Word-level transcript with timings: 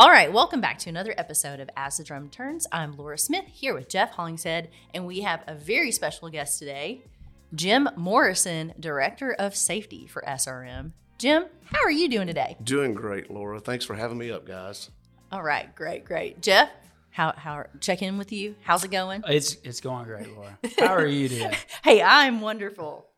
All 0.00 0.10
right, 0.10 0.32
welcome 0.32 0.62
back 0.62 0.78
to 0.78 0.88
another 0.88 1.12
episode 1.18 1.60
of 1.60 1.68
As 1.76 1.98
the 1.98 2.04
Drum 2.04 2.30
Turns. 2.30 2.66
I'm 2.72 2.96
Lora 2.96 3.18
Smith 3.18 3.44
here 3.52 3.74
with 3.74 3.90
Jeff 3.90 4.12
Hollingshead, 4.12 4.70
and 4.94 5.06
we 5.06 5.20
have 5.20 5.44
a 5.46 5.54
very 5.54 5.92
special 5.92 6.30
guest 6.30 6.58
today, 6.58 7.02
Jim 7.54 7.86
Morrison, 7.96 8.72
Director 8.80 9.34
of 9.34 9.54
Safety 9.54 10.06
for 10.06 10.24
SRM. 10.26 10.92
Jim, 11.18 11.44
how 11.64 11.84
are 11.84 11.90
you 11.90 12.08
doing 12.08 12.26
today? 12.26 12.56
Doing 12.64 12.94
great, 12.94 13.30
Lora. 13.30 13.60
Thanks 13.60 13.84
for 13.84 13.94
having 13.94 14.16
me 14.16 14.30
up, 14.30 14.46
guys. 14.46 14.88
All 15.30 15.42
right, 15.42 15.76
great, 15.76 16.06
great. 16.06 16.40
Jeff, 16.40 16.70
how 17.10 17.34
how 17.36 17.66
check 17.80 18.00
in 18.00 18.16
with 18.16 18.32
you? 18.32 18.54
How's 18.62 18.84
it 18.84 18.90
going? 18.90 19.22
It's 19.28 19.58
it's 19.64 19.82
going 19.82 20.06
great, 20.06 20.34
Lora. 20.34 20.58
How 20.78 20.94
are 20.94 21.06
you 21.06 21.28
doing? 21.28 21.52
hey, 21.84 22.00
I'm 22.00 22.40
wonderful. 22.40 23.09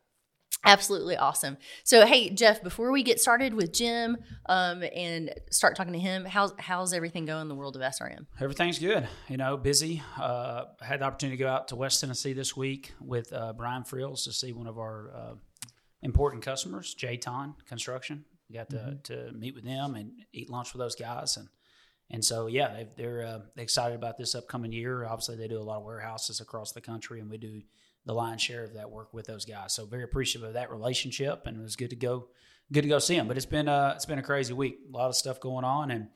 Absolutely 0.65 1.17
awesome. 1.17 1.57
So, 1.83 2.07
hey, 2.07 2.31
Jeff, 2.31 2.63
before 2.63 2.93
we 2.93 3.03
get 3.03 3.21
started 3.21 3.53
with 3.53 3.73
Jim 3.73 4.17
um, 4.47 4.85
and 4.95 5.35
start 5.51 5.75
talking 5.77 5.93
to 5.93 5.99
him, 5.99 6.25
how's 6.25 6.53
how's 6.59 6.93
everything 6.93 7.25
going 7.25 7.43
in 7.43 7.49
the 7.49 7.55
world 7.57 7.75
of 7.75 7.83
SRM? 7.83 8.27
Everything's 8.41 8.79
good. 8.79 9.09
You 9.29 9.39
know, 9.39 9.57
busy. 9.57 10.03
Uh, 10.21 10.67
had 10.81 11.01
the 11.01 11.05
opportunity 11.05 11.37
to 11.37 11.43
go 11.43 11.51
out 11.51 11.69
to 11.69 11.77
West 11.77 12.01
Tennessee 12.01 12.33
this 12.33 12.57
week 12.57 12.93
with 13.01 13.33
uh, 13.33 13.53
Brian 13.55 13.83
Frills 13.83 14.25
to 14.25 14.33
see 14.33 14.53
one 14.53 14.69
of 14.69 14.79
our 14.79 15.11
uh, 15.15 15.35
important 16.03 16.45
customers, 16.45 16.95
Jayton 16.95 17.55
Construction. 17.67 18.25
We 18.49 18.57
got 18.57 18.71
to, 18.71 18.77
mm-hmm. 18.77 19.03
to 19.05 19.33
meet 19.33 19.57
with 19.57 19.65
them 19.65 19.97
and 19.97 20.13
eat 20.33 20.49
lunch 20.49 20.73
with 20.73 20.81
those 20.81 20.95
guys, 20.95 21.37
and 21.37 21.49
and 22.09 22.25
so 22.25 22.47
yeah, 22.47 22.85
they, 22.97 23.05
are 23.05 23.25
uh, 23.25 23.39
excited 23.57 23.97
about 23.97 24.17
this 24.17 24.37
upcoming 24.37 24.71
year. 24.71 25.07
Obviously, 25.07 25.35
they 25.35 25.49
do 25.49 25.59
a 25.59 25.63
lot 25.65 25.79
of 25.79 25.85
warehouses 25.85 26.41
across 26.41 26.71
the 26.71 26.81
country, 26.81 27.19
and 27.19 27.29
we 27.29 27.39
do 27.39 27.63
the 28.05 28.15
lion's 28.15 28.43
share 28.43 28.65
of 28.65 28.75
that 28.75 28.91
work 28.91 29.15
with 29.15 29.27
those 29.27 29.45
guys. 29.45 29.75
So 29.75 29.87
very 29.87 30.03
appreciative 30.03 30.47
of 30.49 30.55
that 30.55 30.71
relationship, 30.71 31.47
and 31.47 31.57
it 31.57 31.63
was 31.63 31.77
good 31.77 31.91
to 31.91 31.97
go, 31.97 32.29
good 32.73 32.83
to 32.83 32.89
go 32.89 32.99
see 32.99 33.17
them. 33.17 33.29
But 33.29 33.37
it's 33.37 33.47
been 33.47 33.69
a 33.69 33.73
uh, 33.73 33.93
it's 33.95 34.07
been 34.07 34.19
a 34.19 34.23
crazy 34.23 34.53
week, 34.53 34.79
a 34.93 34.97
lot 34.97 35.09
of 35.09 35.17
stuff 35.17 35.41
going 35.41 35.65
on, 35.65 35.91
and 35.91 36.09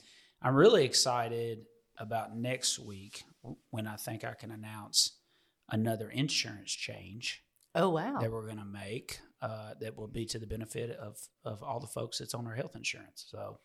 I'm 0.42 0.54
really 0.54 0.84
excited 0.84 1.66
about 1.98 2.36
next 2.36 2.78
week 2.78 3.24
when 3.70 3.86
I 3.86 3.96
think 3.96 4.24
I 4.24 4.34
can 4.34 4.50
announce 4.50 5.18
another 5.70 6.10
insurance 6.10 6.72
change. 6.72 7.42
Oh 7.74 7.90
wow! 7.90 8.18
That 8.20 8.32
we're 8.32 8.46
going 8.46 8.58
to 8.58 8.64
make 8.64 9.18
uh, 9.42 9.74
that 9.80 9.96
will 9.96 10.08
be 10.08 10.24
to 10.26 10.38
the 10.38 10.46
benefit 10.46 10.90
of 10.90 11.18
of 11.44 11.62
all 11.62 11.80
the 11.80 11.86
folks 11.86 12.18
that's 12.18 12.34
on 12.34 12.46
our 12.46 12.54
health 12.54 12.74
insurance. 12.74 13.26
So 13.28 13.58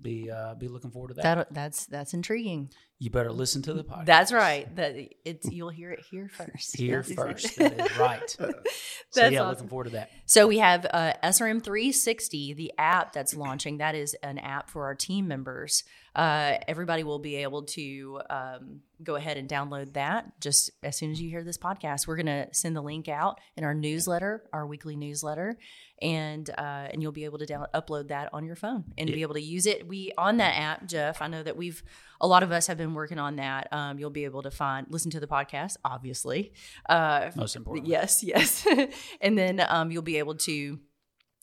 be 0.00 0.30
uh, 0.30 0.54
be 0.54 0.68
looking 0.68 0.90
forward 0.90 1.08
to 1.08 1.14
that. 1.14 1.22
that. 1.22 1.54
That's 1.54 1.86
that's 1.86 2.14
intriguing. 2.14 2.70
You 2.98 3.10
better 3.10 3.32
listen 3.32 3.62
to 3.62 3.74
the 3.74 3.82
podcast. 3.82 4.06
That's 4.06 4.32
right. 4.32 4.74
That 4.76 4.94
it's 5.24 5.50
you'll 5.50 5.70
hear 5.70 5.90
it 5.90 6.04
here 6.10 6.28
first. 6.28 6.76
Here 6.82 7.02
first. 7.02 7.56
that 7.58 7.80
is 7.80 7.98
right. 7.98 8.30
so 9.10 9.26
yeah, 9.26 9.40
awesome. 9.40 9.48
looking 9.48 9.68
forward 9.68 9.84
to 9.84 9.90
that. 9.90 10.10
So 10.26 10.46
we 10.46 10.58
have 10.58 10.86
uh, 10.86 11.14
SRM 11.22 11.62
360, 11.62 12.54
the 12.54 12.72
app 12.78 13.12
that's 13.12 13.34
launching. 13.34 13.78
That 13.78 13.94
is 13.94 14.14
an 14.22 14.38
app 14.38 14.70
for 14.70 14.84
our 14.84 14.94
team 14.94 15.26
members. 15.26 15.84
Uh, 16.14 16.58
everybody 16.68 17.04
will 17.04 17.18
be 17.18 17.36
able 17.36 17.62
to 17.62 18.20
um, 18.28 18.80
go 19.02 19.16
ahead 19.16 19.36
and 19.38 19.48
download 19.48 19.94
that 19.94 20.38
just 20.40 20.70
as 20.82 20.96
soon 20.96 21.10
as 21.10 21.20
you 21.20 21.30
hear 21.30 21.42
this 21.42 21.56
podcast. 21.56 22.06
We're 22.06 22.16
going 22.16 22.26
to 22.26 22.48
send 22.52 22.76
the 22.76 22.82
link 22.82 23.08
out 23.08 23.40
in 23.56 23.64
our 23.64 23.72
newsletter, 23.72 24.44
our 24.52 24.66
weekly 24.66 24.94
newsletter, 24.94 25.56
and 26.02 26.50
uh, 26.50 26.88
and 26.90 27.00
you'll 27.00 27.12
be 27.12 27.24
able 27.24 27.38
to 27.38 27.46
down, 27.46 27.66
upload 27.74 28.08
that 28.08 28.28
on 28.34 28.44
your 28.44 28.56
phone 28.56 28.84
and 28.98 29.08
yeah. 29.08 29.14
be 29.14 29.22
able 29.22 29.34
to 29.34 29.42
use 29.42 29.66
it. 29.66 29.86
We 29.88 30.12
on 30.18 30.36
that 30.38 30.58
app, 30.58 30.86
Jeff. 30.86 31.22
I 31.22 31.28
know 31.28 31.42
that 31.42 31.56
we've 31.56 31.82
a 32.20 32.26
lot 32.26 32.42
of 32.42 32.52
us 32.52 32.66
have 32.66 32.76
been 32.76 32.94
working 32.94 33.18
on 33.18 33.36
that. 33.36 33.68
Um, 33.72 33.98
you'll 33.98 34.10
be 34.10 34.24
able 34.24 34.42
to 34.42 34.50
find 34.50 34.86
listen 34.90 35.10
to 35.12 35.20
the 35.20 35.26
podcast, 35.26 35.76
obviously. 35.84 36.52
Uh, 36.88 37.30
Most 37.34 37.56
important. 37.56 37.86
Yes, 37.86 38.22
yes, 38.22 38.66
and 39.20 39.38
then 39.38 39.64
um, 39.66 39.90
you'll 39.90 40.02
be 40.02 40.18
able 40.18 40.34
to. 40.36 40.78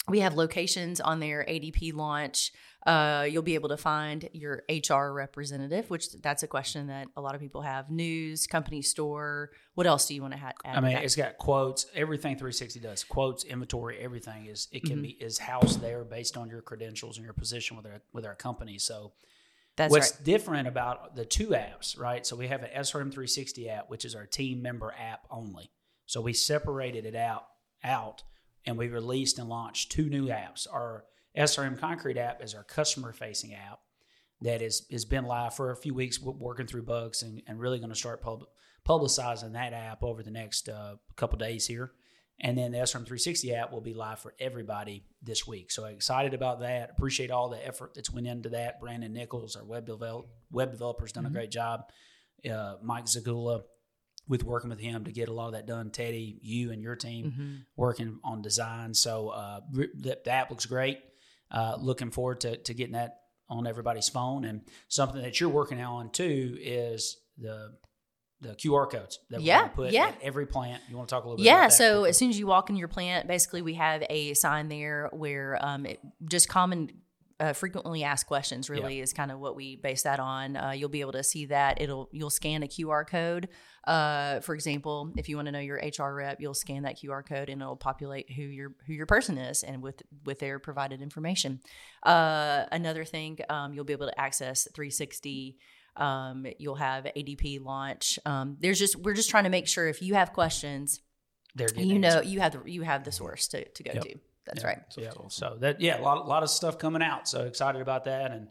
We 0.07 0.21
have 0.21 0.33
locations 0.33 0.99
on 0.99 1.19
their 1.19 1.45
ADP 1.47 1.93
launch. 1.93 2.51
Uh, 2.85 3.27
you'll 3.29 3.43
be 3.43 3.55
able 3.55 3.69
to 3.69 3.77
find 3.77 4.29
your 4.31 4.63
HR 4.69 5.11
representative, 5.11 5.89
which 5.89 6.13
that's 6.21 6.43
a 6.43 6.47
question 6.47 6.87
that 6.87 7.07
a 7.17 7.21
lot 7.21 7.35
of 7.35 7.41
people 7.41 7.61
have. 7.61 7.91
News, 7.91 8.47
company 8.47 8.81
store. 8.81 9.51
What 9.75 9.85
else 9.85 10.07
do 10.07 10.15
you 10.15 10.21
want 10.21 10.33
to 10.33 10.39
add? 10.39 10.55
I 10.65 10.79
mean, 10.79 10.95
it's 10.97 11.15
got 11.15 11.37
quotes. 11.37 11.87
Everything 11.93 12.35
360 12.35 12.79
does 12.79 13.03
quotes, 13.03 13.43
inventory, 13.43 13.99
everything 13.99 14.45
is 14.45 14.69
it 14.71 14.83
can 14.83 14.97
mm-hmm. 14.97 15.01
be 15.03 15.09
is 15.09 15.37
housed 15.39 15.81
there 15.81 16.05
based 16.05 16.37
on 16.37 16.49
your 16.49 16.61
credentials 16.61 17.17
and 17.17 17.25
your 17.25 17.33
position 17.33 17.75
with 17.75 17.85
our 17.85 18.01
with 18.13 18.25
our 18.25 18.35
company. 18.35 18.77
So. 18.77 19.13
That's 19.75 19.93
What's 19.93 20.11
right. 20.11 20.25
different 20.25 20.67
about 20.67 21.15
the 21.15 21.23
two 21.23 21.49
apps, 21.49 21.97
right? 21.97 22.25
So 22.25 22.35
we 22.35 22.47
have 22.47 22.63
an 22.63 22.69
SRM 22.75 23.13
360 23.13 23.69
app, 23.69 23.89
which 23.89 24.03
is 24.03 24.13
our 24.13 24.25
team 24.25 24.61
member 24.61 24.93
app 24.99 25.25
only. 25.31 25.71
So 26.05 26.19
we 26.19 26.33
separated 26.33 27.05
it 27.05 27.15
out 27.15 27.45
out 27.81 28.23
and 28.65 28.77
we 28.77 28.89
released 28.89 29.39
and 29.39 29.47
launched 29.47 29.91
two 29.91 30.09
new 30.09 30.27
apps. 30.27 30.67
Our 30.69 31.05
SRM 31.37 31.79
Concrete 31.79 32.17
app 32.17 32.43
is 32.43 32.55
our 32.55 32.63
customer 32.63 33.13
facing 33.13 33.53
app 33.53 33.79
that 34.41 34.61
is 34.61 34.85
has 34.91 35.05
been 35.05 35.25
live 35.25 35.53
for 35.53 35.71
a 35.71 35.75
few 35.75 35.93
weeks, 35.93 36.21
working 36.21 36.67
through 36.67 36.83
bugs 36.83 37.23
and, 37.23 37.41
and 37.47 37.59
really 37.59 37.79
going 37.79 37.89
to 37.89 37.95
start 37.95 38.21
pub, 38.21 38.45
publicizing 38.87 39.53
that 39.53 39.73
app 39.73 40.03
over 40.03 40.23
the 40.23 40.31
next 40.31 40.69
uh, 40.69 40.95
couple 41.15 41.37
days 41.37 41.67
here. 41.67 41.91
And 42.41 42.57
then 42.57 42.71
the 42.71 42.77
SRM 42.77 43.05
360 43.05 43.53
app 43.53 43.71
will 43.73 43.81
be 43.81 43.93
live 43.93 44.19
for 44.19 44.33
everybody 44.39 45.03
this 45.21 45.45
week. 45.45 45.71
So 45.71 45.83
excited 45.85 46.33
about 46.33 46.61
that. 46.61 46.89
Appreciate 46.89 47.31
all 47.31 47.49
the 47.49 47.65
effort 47.67 47.91
that's 47.95 48.11
went 48.11 48.27
into 48.27 48.49
that. 48.49 48.79
Brandon 48.79 49.11
Nichols, 49.11 49.57
our 49.57 49.65
web 49.65 49.85
develop, 49.85 50.27
web 50.49 50.71
developer's 50.71 51.11
done 51.11 51.25
mm-hmm. 51.25 51.33
a 51.33 51.37
great 51.37 51.51
job. 51.51 51.91
Uh, 52.49 52.75
Mike 52.81 53.05
Zagula 53.05 53.63
with 54.29 54.45
working 54.45 54.69
with 54.69 54.79
him 54.79 55.03
to 55.03 55.11
get 55.11 55.27
a 55.27 55.33
lot 55.33 55.47
of 55.47 55.53
that 55.53 55.67
done. 55.67 55.89
Teddy, 55.89 56.39
you 56.41 56.71
and 56.71 56.81
your 56.81 56.95
team 56.95 57.25
mm-hmm. 57.25 57.55
working 57.75 58.19
on 58.23 58.41
design. 58.41 58.93
So 58.93 59.29
uh, 59.29 59.59
the, 59.71 60.17
the 60.23 60.31
app 60.31 60.49
looks 60.49 60.65
great 60.65 60.99
uh, 61.51 61.77
looking 61.79 62.11
forward 62.11 62.41
to, 62.41 62.57
to 62.57 62.73
getting 62.73 62.93
that 62.93 63.17
on 63.49 63.67
everybody's 63.67 64.09
phone. 64.09 64.45
And 64.45 64.61
something 64.87 65.21
that 65.21 65.39
you're 65.39 65.49
working 65.49 65.81
on 65.81 66.11
too 66.11 66.57
is 66.59 67.17
the 67.37 67.73
the 68.41 68.55
QR 68.55 68.89
codes 68.89 69.19
that 69.31 69.41
yeah, 69.41 69.63
we're 69.63 69.69
put 69.69 69.91
yeah. 69.91 70.07
at 70.07 70.21
every 70.21 70.45
plant. 70.45 70.81
You 70.89 70.95
want 70.95 71.09
to 71.09 71.15
talk 71.15 71.25
a 71.25 71.27
little 71.27 71.43
bit? 71.43 71.45
Yeah. 71.45 71.67
so 71.67 72.05
as 72.05 72.17
soon 72.17 72.29
as 72.29 72.39
you 72.39 72.47
walk 72.47 72.69
in 72.69 72.77
your 72.77 72.87
plant, 72.87 73.27
basically 73.27 73.61
we 73.61 73.73
have 73.73 74.01
a 74.09 74.33
sign 74.33 74.69
there 74.69 75.09
where 75.11 75.57
um, 75.59 75.85
it, 75.85 75.99
just 76.29 76.47
common 76.47 76.89
uh, 77.39 77.53
frequently 77.53 78.03
asked 78.03 78.27
questions 78.27 78.69
really 78.69 78.97
yeah. 78.97 79.03
is 79.03 79.13
kind 79.13 79.31
of 79.31 79.39
what 79.39 79.55
we 79.55 79.77
base 79.77 80.03
that 80.03 80.19
on. 80.19 80.57
Uh, 80.57 80.71
you'll 80.71 80.89
be 80.89 81.01
able 81.01 81.13
to 81.13 81.23
see 81.23 81.45
that 81.45 81.81
it'll 81.81 82.09
you'll 82.11 82.29
scan 82.29 82.63
a 82.63 82.67
QR 82.67 83.07
code. 83.07 83.49
Uh, 83.85 84.41
for 84.41 84.53
example, 84.53 85.11
if 85.15 85.29
you 85.29 85.35
want 85.35 85.45
to 85.45 85.51
know 85.51 85.59
your 85.59 85.77
HR 85.77 86.13
rep, 86.13 86.41
you'll 86.41 86.53
scan 86.53 86.83
that 86.83 86.97
QR 86.97 87.25
code 87.25 87.49
and 87.49 87.61
it'll 87.61 87.75
populate 87.75 88.31
who 88.31 88.41
your 88.41 88.73
who 88.85 88.93
your 88.93 89.05
person 89.05 89.37
is 89.37 89.63
and 89.63 89.81
with 89.81 90.01
with 90.25 90.39
their 90.39 90.59
provided 90.59 91.01
information. 91.01 91.61
Uh, 92.03 92.65
another 92.71 93.05
thing, 93.05 93.39
um, 93.49 93.73
you'll 93.73 93.85
be 93.85 93.93
able 93.93 94.07
to 94.07 94.19
access 94.19 94.67
360. 94.73 95.57
Um, 95.95 96.45
you'll 96.57 96.75
have 96.75 97.05
ADP 97.05 97.63
launch. 97.63 98.19
Um, 98.25 98.57
there's 98.59 98.79
just 98.79 98.95
we're 98.97 99.15
just 99.15 99.29
trying 99.29 99.45
to 99.45 99.49
make 99.49 99.67
sure 99.67 99.87
if 99.87 100.01
you 100.01 100.15
have 100.15 100.33
questions, 100.33 101.01
you 101.75 101.99
know 101.99 102.21
you 102.21 102.41
have 102.41 102.51
the 102.51 102.69
you 102.69 102.81
have 102.83 103.03
the 103.03 103.11
source 103.11 103.47
to, 103.49 103.67
to 103.69 103.83
go 103.83 103.91
yep. 103.93 104.03
to. 104.03 104.19
That's 104.49 104.63
yeah. 104.63 104.67
right. 104.67 104.79
Yeah. 104.97 105.11
So 105.29 105.57
that 105.59 105.79
yeah, 105.79 105.99
a 105.99 106.01
lot, 106.01 106.17
a 106.17 106.27
lot 106.27 106.43
of 106.43 106.49
stuff 106.49 106.77
coming 106.77 107.01
out. 107.01 107.27
So 107.27 107.43
excited 107.43 107.81
about 107.81 108.05
that, 108.05 108.31
and 108.31 108.47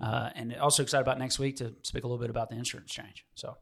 uh, 0.00 0.30
and 0.34 0.54
also 0.56 0.82
excited 0.82 1.02
about 1.02 1.18
next 1.18 1.38
week 1.38 1.56
to 1.56 1.74
speak 1.82 2.04
a 2.04 2.06
little 2.06 2.20
bit 2.20 2.30
about 2.30 2.50
the 2.50 2.56
insurance 2.56 2.90
change. 2.90 3.24
So 3.34 3.56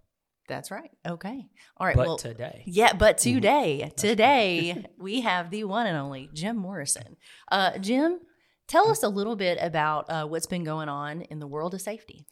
that's 0.48 0.70
right. 0.70 0.91
Okay. 1.06 1.47
All 1.76 1.87
right. 1.87 1.97
But 1.97 2.06
well, 2.06 2.16
today. 2.16 2.62
Yeah, 2.66 2.93
but 2.93 3.19
mm-hmm. 3.19 3.34
today, 3.34 3.93
today 3.97 4.84
we 4.98 5.20
have 5.20 5.50
the 5.50 5.65
one 5.65 5.87
and 5.87 5.97
only 5.97 6.31
Jim 6.32 6.56
Morrison. 6.56 7.16
Uh, 7.50 7.78
Jim, 7.78 8.20
tell 8.69 8.88
us 8.88 9.03
a 9.03 9.09
little 9.09 9.37
bit 9.37 9.59
about 9.60 10.10
uh, 10.10 10.26
what's 10.26 10.47
been 10.47 10.64
going 10.64 10.88
on 10.88 11.23
in 11.23 11.38
the 11.38 11.46
world 11.46 11.75
of 11.75 11.81
safety. 11.81 12.26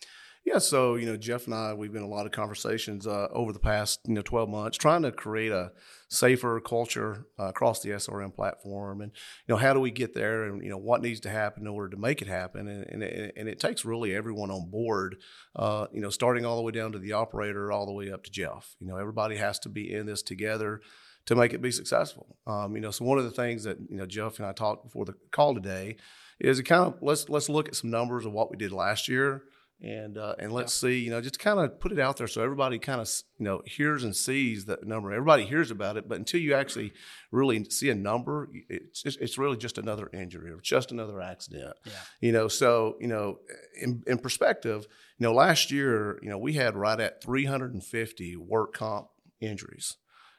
Yeah, 0.44 0.58
so 0.58 0.94
you 0.94 1.04
know, 1.04 1.19
Jeff 1.19 1.44
and 1.46 1.54
I, 1.54 1.75
we've 1.75 1.92
been 1.92 2.02
a 2.02 2.08
lot 2.08 2.25
of 2.25 2.32
conversations 2.32 3.06
uh, 3.06 3.28
over 3.31 3.52
the 3.52 3.58
past 3.58 4.00
you 4.06 4.14
know 4.14 4.22
twelve 4.22 4.48
months, 4.48 4.78
trying 4.78 5.02
to 5.02 5.12
create 5.12 5.52
a 5.52 5.72
safer 6.08 6.58
culture 6.60 7.26
uh, 7.38 7.48
across 7.48 7.82
the 7.82 7.90
SRM 7.90 8.34
platform, 8.34 9.02
and 9.02 9.12
you 9.46 9.54
know, 9.54 9.58
how 9.58 9.75
do 9.75 9.81
we 9.81 9.90
get 9.90 10.14
there, 10.14 10.44
and 10.44 10.62
you 10.62 10.70
know, 10.70 10.78
what 10.78 11.02
needs 11.02 11.20
to 11.20 11.31
happen 11.31 11.64
in 11.64 11.69
order 11.69 11.90
to 11.90 11.98
make 11.98 12.22
it 12.22 12.28
happen, 12.28 12.69
and 12.69 12.87
and, 12.87 13.02
it, 13.02 13.34
and 13.37 13.48
it 13.48 13.60
takes 13.60 13.84
really 13.84 14.14
everyone 14.14 14.50
on 14.50 14.70
board, 14.70 15.16
uh, 15.56 15.87
you 15.92 16.00
know, 16.00 16.10
starting 16.10 16.46
all 16.46 16.56
the 16.56 16.62
way 16.62 16.72
down 16.72 16.92
to 16.92 16.98
the 16.98 17.12
operator, 17.12 17.70
all 17.70 17.84
the 17.84 17.92
way 17.92 18.10
up 18.10 18.25
to 18.25 18.31
Jeff. 18.31 18.76
You 18.81 18.87
know, 18.87 18.96
everybody 18.96 19.37
has 19.37 19.58
to 19.60 19.69
be 19.69 19.92
in 19.92 20.06
this 20.06 20.22
together 20.22 20.81
to 21.26 21.37
make 21.37 21.52
it 21.52 21.60
be 21.60 21.70
successful. 21.70 22.38
Um, 22.46 22.75
you 22.75 22.81
know, 22.81 22.90
so 22.90 23.04
one 23.04 23.19
of 23.19 23.25
the 23.25 23.31
things 23.31 23.64
that 23.64 23.76
you 23.90 23.98
know 23.98 24.06
Jeff 24.06 24.38
and 24.38 24.46
I 24.46 24.52
talked 24.52 24.84
before 24.84 25.04
the 25.04 25.14
call 25.32 25.54
today 25.54 25.96
is 26.40 26.58
kind 26.62 26.87
of 26.87 27.02
let's 27.02 27.28
let's 27.28 27.50
look 27.50 27.69
at 27.69 27.76
some 27.76 27.90
numbers 27.90 28.25
of 28.25 28.32
what 28.32 28.50
we 28.50 28.56
did 28.56 28.72
last 28.72 29.06
year 29.06 29.42
and 29.82 30.19
uh, 30.19 30.35
and 30.38 30.53
let's 30.53 30.82
yeah. 30.82 30.88
see, 30.88 30.99
you 31.00 31.11
know, 31.11 31.21
just 31.21 31.38
kind 31.38 31.59
of 31.59 31.81
put 31.81 31.93
it 31.93 31.99
out 31.99 32.19
there 32.19 32.27
so 32.27 32.43
everybody 32.43 32.79
kind 32.79 33.00
of 33.00 33.11
you 33.38 33.44
know 33.44 33.62
hears 33.65 34.05
and 34.05 34.15
sees 34.15 34.67
that 34.67 34.87
number. 34.87 35.12
Everybody 35.12 35.44
hears 35.44 35.71
about 35.71 35.97
it, 35.97 36.09
but 36.09 36.19
until 36.19 36.41
you 36.41 36.55
actually 36.55 36.93
really 37.31 37.65
see 37.71 37.88
a 37.91 37.94
number, 37.94 38.49
it's 38.69 39.05
it's 39.05 39.38
really 39.38 39.56
just 39.56 39.79
another 39.79 40.11
injury 40.12 40.50
or 40.50 40.61
just 40.61 40.93
another 40.93 41.21
accident. 41.21 41.77
Yeah. 41.85 41.93
You 42.21 42.32
know, 42.32 42.49
so 42.49 42.97
you 43.00 43.09
know, 43.09 43.38
in, 43.81 44.03
in 44.06 44.19
perspective, 44.19 44.87
you 45.19 45.25
know, 45.25 45.32
last 45.32 45.71
year, 45.71 46.19
you 46.23 46.29
know, 46.29 46.38
we 46.38 46.55
had 46.55 46.76
right 46.76 47.00
at 47.00 47.23
350 47.23 48.37
work 48.37 48.75
comp 48.75 49.09
injuries. 49.41 49.97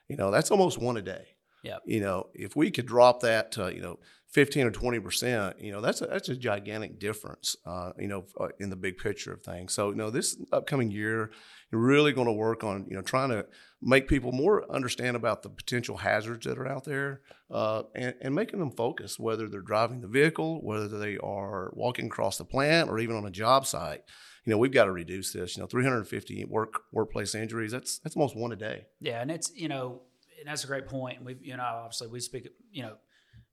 You 0.08 0.18
know, 0.18 0.30
that's 0.30 0.52
almost 0.52 0.78
one 0.78 0.98
a 0.98 1.02
day. 1.02 1.36
Yeah. 1.64 1.78
You 1.86 2.02
know, 2.02 2.28
if 2.34 2.56
we 2.56 2.72
could 2.72 2.86
drop 2.86 3.22
that 3.22 3.52
to, 3.54 3.74
you 3.74 3.82
know, 3.82 4.00
15 4.32 4.68
or 4.68 4.72
20 4.72 5.00
percent, 5.00 5.60
you 5.60 5.72
know, 5.72 5.82
that's 5.82 6.02
a, 6.02 6.06
that's 6.06 6.30
a 6.30 6.36
gigantic 6.36 7.00
difference, 7.00 7.56
uh, 7.66 7.92
you 8.00 8.08
know, 8.08 8.26
uh, 8.40 8.48
in 8.60 8.70
the 8.70 8.76
big 8.76 8.98
picture 8.98 9.34
of 9.34 9.44
things. 9.44 9.74
So, 9.74 9.90
you 9.90 9.96
know, 9.96 10.10
this 10.10 10.38
upcoming 10.52 10.90
year, 10.90 11.32
you're 11.72 11.82
really 11.82 12.14
going 12.14 12.28
to 12.28 12.34
work 12.34 12.64
on, 12.64 12.86
you 12.90 12.96
know, 12.96 13.02
trying 13.02 13.30
to 13.30 13.46
make 13.82 14.08
people 14.08 14.32
more 14.32 14.70
understand 14.72 15.16
about 15.16 15.44
the 15.44 15.50
potential 15.50 15.98
hazards 15.98 16.46
that 16.46 16.58
are 16.58 16.68
out 16.68 16.86
there 16.86 17.22
uh, 17.50 17.84
and, 17.96 18.16
and 18.22 18.34
making 18.34 18.60
them 18.60 18.72
focus, 18.72 19.20
whether 19.20 19.48
they're 19.50 19.62
driving 19.62 20.02
the 20.02 20.08
vehicle, 20.08 20.62
whether 20.64 20.88
they 20.88 21.18
are 21.18 21.72
walking 21.76 22.06
across 22.06 22.38
the 22.38 22.46
plant 22.46 22.90
or 22.90 23.00
even 23.00 23.16
on 23.16 23.26
a 23.26 23.32
job 23.32 23.66
site. 23.66 24.04
You 24.46 24.52
know, 24.52 24.58
we've 24.58 24.72
got 24.72 24.86
to 24.86 24.92
reduce 24.92 25.34
this. 25.34 25.56
You 25.56 25.62
know, 25.62 25.68
350 25.68 26.46
work 26.46 26.82
workplace 26.92 27.36
injuries. 27.36 27.72
That's 27.72 28.00
that's 28.00 28.16
almost 28.16 28.36
one 28.36 28.52
a 28.52 28.56
day. 28.56 28.86
Yeah, 29.00 29.22
and 29.22 29.30
it's 29.30 29.52
you 29.56 29.68
know, 29.68 30.02
and 30.42 30.50
that's 30.50 30.64
a 30.64 30.68
great 30.68 30.88
point. 30.88 31.24
We, 31.24 31.38
you 31.42 31.56
know, 31.56 31.64
obviously 31.64 32.08
we 32.08 32.20
speak. 32.20 32.50
You 32.72 32.84
know, 32.84 32.96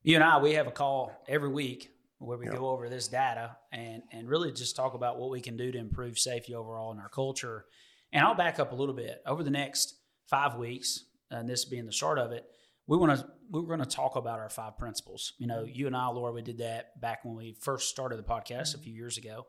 you 0.02 0.14
and 0.14 0.24
I, 0.24 0.38
we 0.38 0.54
have 0.54 0.66
a 0.66 0.72
call 0.72 1.12
every 1.28 1.50
week 1.50 1.90
where 2.18 2.38
we 2.38 2.46
yeah. 2.46 2.56
go 2.56 2.70
over 2.70 2.88
this 2.88 3.08
data 3.08 3.56
and 3.72 4.02
and 4.10 4.28
really 4.28 4.52
just 4.52 4.74
talk 4.74 4.94
about 4.94 5.18
what 5.18 5.30
we 5.30 5.40
can 5.40 5.56
do 5.56 5.70
to 5.70 5.78
improve 5.78 6.18
safety 6.18 6.54
overall 6.54 6.92
in 6.92 6.98
our 6.98 7.08
culture. 7.08 7.66
And 8.12 8.24
I'll 8.24 8.34
back 8.34 8.58
up 8.58 8.72
a 8.72 8.74
little 8.74 8.94
bit. 8.94 9.20
Over 9.26 9.44
the 9.44 9.50
next 9.50 9.94
five 10.26 10.56
weeks, 10.56 11.04
and 11.30 11.48
this 11.48 11.66
being 11.66 11.86
the 11.86 11.92
start 11.92 12.18
of 12.18 12.32
it, 12.32 12.46
we 12.86 12.96
want 12.96 13.18
to 13.18 13.26
we're 13.50 13.62
going 13.62 13.78
to 13.80 13.86
talk 13.86 14.16
about 14.16 14.40
our 14.40 14.50
five 14.50 14.76
principles. 14.78 15.34
You 15.38 15.46
know, 15.46 15.64
you 15.64 15.86
and 15.86 15.96
I, 15.96 16.08
Lora, 16.08 16.32
we 16.32 16.42
did 16.42 16.58
that 16.58 17.00
back 17.00 17.24
when 17.24 17.34
we 17.34 17.56
first 17.60 17.88
started 17.88 18.18
the 18.18 18.22
podcast 18.22 18.74
a 18.74 18.76
mm-hmm. 18.76 18.82
few 18.82 18.94
years 18.94 19.18
ago. 19.18 19.46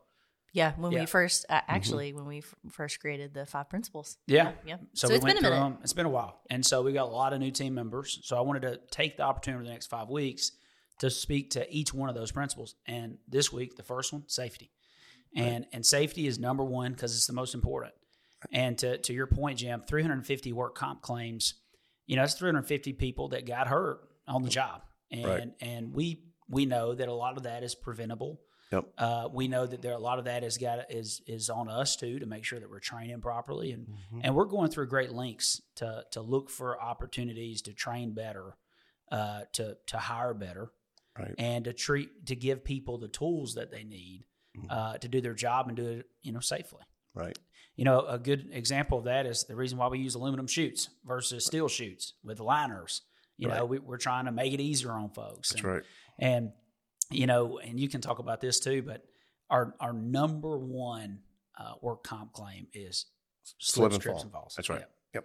Yeah, 0.52 0.72
when 0.76 0.92
yeah. 0.92 1.00
we 1.00 1.06
first 1.06 1.46
uh, 1.48 1.60
actually 1.68 2.08
mm-hmm. 2.08 2.18
when 2.18 2.26
we 2.26 2.38
f- 2.38 2.54
first 2.70 3.00
created 3.00 3.34
the 3.34 3.46
five 3.46 3.68
principles. 3.68 4.16
Yeah, 4.26 4.52
yeah. 4.66 4.76
So, 4.94 5.08
so 5.08 5.14
it's 5.14 5.24
been 5.24 5.38
a 5.38 5.42
minute. 5.42 5.56
Them. 5.56 5.78
It's 5.82 5.92
been 5.92 6.06
a 6.06 6.10
while, 6.10 6.40
and 6.50 6.64
so 6.66 6.82
we 6.82 6.92
got 6.92 7.04
a 7.04 7.12
lot 7.12 7.32
of 7.32 7.40
new 7.40 7.52
team 7.52 7.74
members. 7.74 8.18
So 8.24 8.36
I 8.36 8.40
wanted 8.40 8.62
to 8.62 8.80
take 8.90 9.16
the 9.16 9.22
opportunity 9.22 9.66
the 9.66 9.72
next 9.72 9.86
five 9.86 10.08
weeks 10.08 10.52
to 10.98 11.10
speak 11.10 11.50
to 11.50 11.72
each 11.72 11.94
one 11.94 12.08
of 12.08 12.14
those 12.14 12.32
principles. 12.32 12.74
And 12.86 13.18
this 13.28 13.52
week, 13.52 13.76
the 13.76 13.84
first 13.84 14.12
one, 14.12 14.24
safety, 14.26 14.72
and 15.36 15.64
right. 15.64 15.66
and 15.72 15.86
safety 15.86 16.26
is 16.26 16.38
number 16.38 16.64
one 16.64 16.92
because 16.92 17.14
it's 17.14 17.26
the 17.26 17.32
most 17.32 17.54
important. 17.54 17.94
And 18.52 18.76
to 18.78 18.98
to 18.98 19.12
your 19.12 19.28
point, 19.28 19.58
Jim, 19.58 19.84
350 19.86 20.52
work 20.52 20.74
comp 20.74 21.00
claims. 21.00 21.54
You 22.06 22.16
know, 22.16 22.24
it's 22.24 22.34
350 22.34 22.94
people 22.94 23.28
that 23.28 23.46
got 23.46 23.68
hurt 23.68 24.00
on 24.26 24.42
the 24.42 24.50
job, 24.50 24.82
and 25.12 25.24
right. 25.24 25.48
and 25.60 25.94
we 25.94 26.24
we 26.48 26.66
know 26.66 26.92
that 26.92 27.06
a 27.06 27.14
lot 27.14 27.36
of 27.36 27.44
that 27.44 27.62
is 27.62 27.76
preventable 27.76 28.40
Yep. 28.72 28.84
Uh, 28.96 29.28
we 29.32 29.48
know 29.48 29.66
that 29.66 29.82
there 29.82 29.92
a 29.94 29.98
lot 29.98 30.18
of 30.20 30.26
that 30.26 30.44
is 30.44 30.56
got 30.56 30.92
is 30.92 31.22
is 31.26 31.50
on 31.50 31.68
us 31.68 31.96
too 31.96 32.20
to 32.20 32.26
make 32.26 32.44
sure 32.44 32.60
that 32.60 32.70
we're 32.70 32.78
training 32.78 33.20
properly, 33.20 33.72
and 33.72 33.86
mm-hmm. 33.86 34.20
and 34.22 34.34
we're 34.34 34.44
going 34.44 34.70
through 34.70 34.86
great 34.86 35.10
links 35.10 35.60
to 35.76 36.04
to 36.12 36.20
look 36.20 36.48
for 36.48 36.80
opportunities 36.80 37.62
to 37.62 37.72
train 37.72 38.12
better, 38.14 38.56
uh, 39.10 39.40
to 39.54 39.76
to 39.88 39.98
hire 39.98 40.34
better, 40.34 40.70
right. 41.18 41.34
and 41.36 41.64
to 41.64 41.72
treat 41.72 42.26
to 42.26 42.36
give 42.36 42.62
people 42.62 42.96
the 42.96 43.08
tools 43.08 43.54
that 43.54 43.72
they 43.72 43.82
need 43.82 44.24
mm-hmm. 44.56 44.66
uh, 44.70 44.98
to 44.98 45.08
do 45.08 45.20
their 45.20 45.34
job 45.34 45.66
and 45.66 45.76
do 45.76 45.86
it 45.86 46.06
you 46.22 46.30
know 46.30 46.40
safely. 46.40 46.82
Right. 47.12 47.36
You 47.74 47.84
know, 47.84 48.04
a 48.06 48.18
good 48.18 48.50
example 48.52 48.98
of 48.98 49.04
that 49.04 49.26
is 49.26 49.44
the 49.44 49.56
reason 49.56 49.78
why 49.78 49.88
we 49.88 49.98
use 49.98 50.14
aluminum 50.14 50.46
chutes 50.46 50.90
versus 51.04 51.46
steel 51.46 51.66
chutes 51.66 52.14
with 52.22 52.38
liners. 52.38 53.02
You 53.36 53.48
right. 53.48 53.58
know, 53.58 53.64
we, 53.64 53.78
are 53.78 53.96
trying 53.96 54.26
to 54.26 54.32
make 54.32 54.52
it 54.52 54.60
easier 54.60 54.92
on 54.92 55.10
folks. 55.10 55.48
That's 55.48 55.62
and, 55.62 55.72
right. 55.72 55.82
And 56.18 56.52
you 57.10 57.26
know, 57.26 57.58
and 57.58 57.78
you 57.78 57.88
can 57.88 58.00
talk 58.00 58.18
about 58.18 58.40
this 58.40 58.60
too, 58.60 58.82
but 58.82 59.04
our 59.48 59.74
our 59.80 59.92
number 59.92 60.58
one 60.58 61.20
uh, 61.58 61.74
work 61.82 62.02
comp 62.04 62.32
claim 62.32 62.66
is 62.72 63.06
slip, 63.58 63.92
and, 63.92 64.02
fall. 64.02 64.20
and 64.20 64.32
falls. 64.32 64.54
That's 64.56 64.68
right. 64.68 64.80
Yep. 64.80 64.90
yep. 65.14 65.24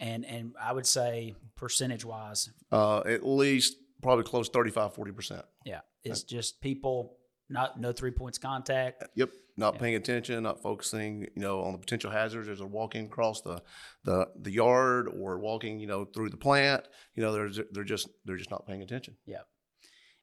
And 0.00 0.24
and 0.24 0.52
I 0.60 0.72
would 0.72 0.86
say 0.86 1.34
percentage 1.56 2.04
wise, 2.04 2.50
uh, 2.72 3.00
at 3.00 3.26
least 3.26 3.76
probably 4.02 4.24
close 4.24 4.48
35, 4.48 4.94
40 4.94 5.12
percent. 5.12 5.44
Yeah, 5.64 5.80
it's 6.04 6.22
just 6.22 6.60
people 6.60 7.18
not 7.48 7.80
no 7.80 7.92
three 7.92 8.10
points 8.10 8.38
contact. 8.38 9.02
Uh, 9.02 9.06
yep, 9.14 9.30
not 9.56 9.74
yeah. 9.74 9.80
paying 9.80 9.94
attention, 9.94 10.42
not 10.42 10.62
focusing, 10.62 11.22
you 11.34 11.42
know, 11.42 11.62
on 11.62 11.72
the 11.72 11.78
potential 11.78 12.10
hazards 12.10 12.48
as 12.48 12.58
they're 12.58 12.66
walking 12.66 13.06
across 13.06 13.40
the, 13.42 13.62
the 14.04 14.28
the 14.40 14.50
yard 14.50 15.08
or 15.08 15.38
walking, 15.38 15.78
you 15.78 15.86
know, 15.86 16.04
through 16.04 16.30
the 16.30 16.36
plant. 16.36 16.86
You 17.14 17.22
know, 17.22 17.32
they're 17.32 17.64
they're 17.72 17.84
just 17.84 18.08
they're 18.24 18.36
just 18.36 18.50
not 18.50 18.66
paying 18.66 18.82
attention. 18.82 19.16
Yeah, 19.26 19.42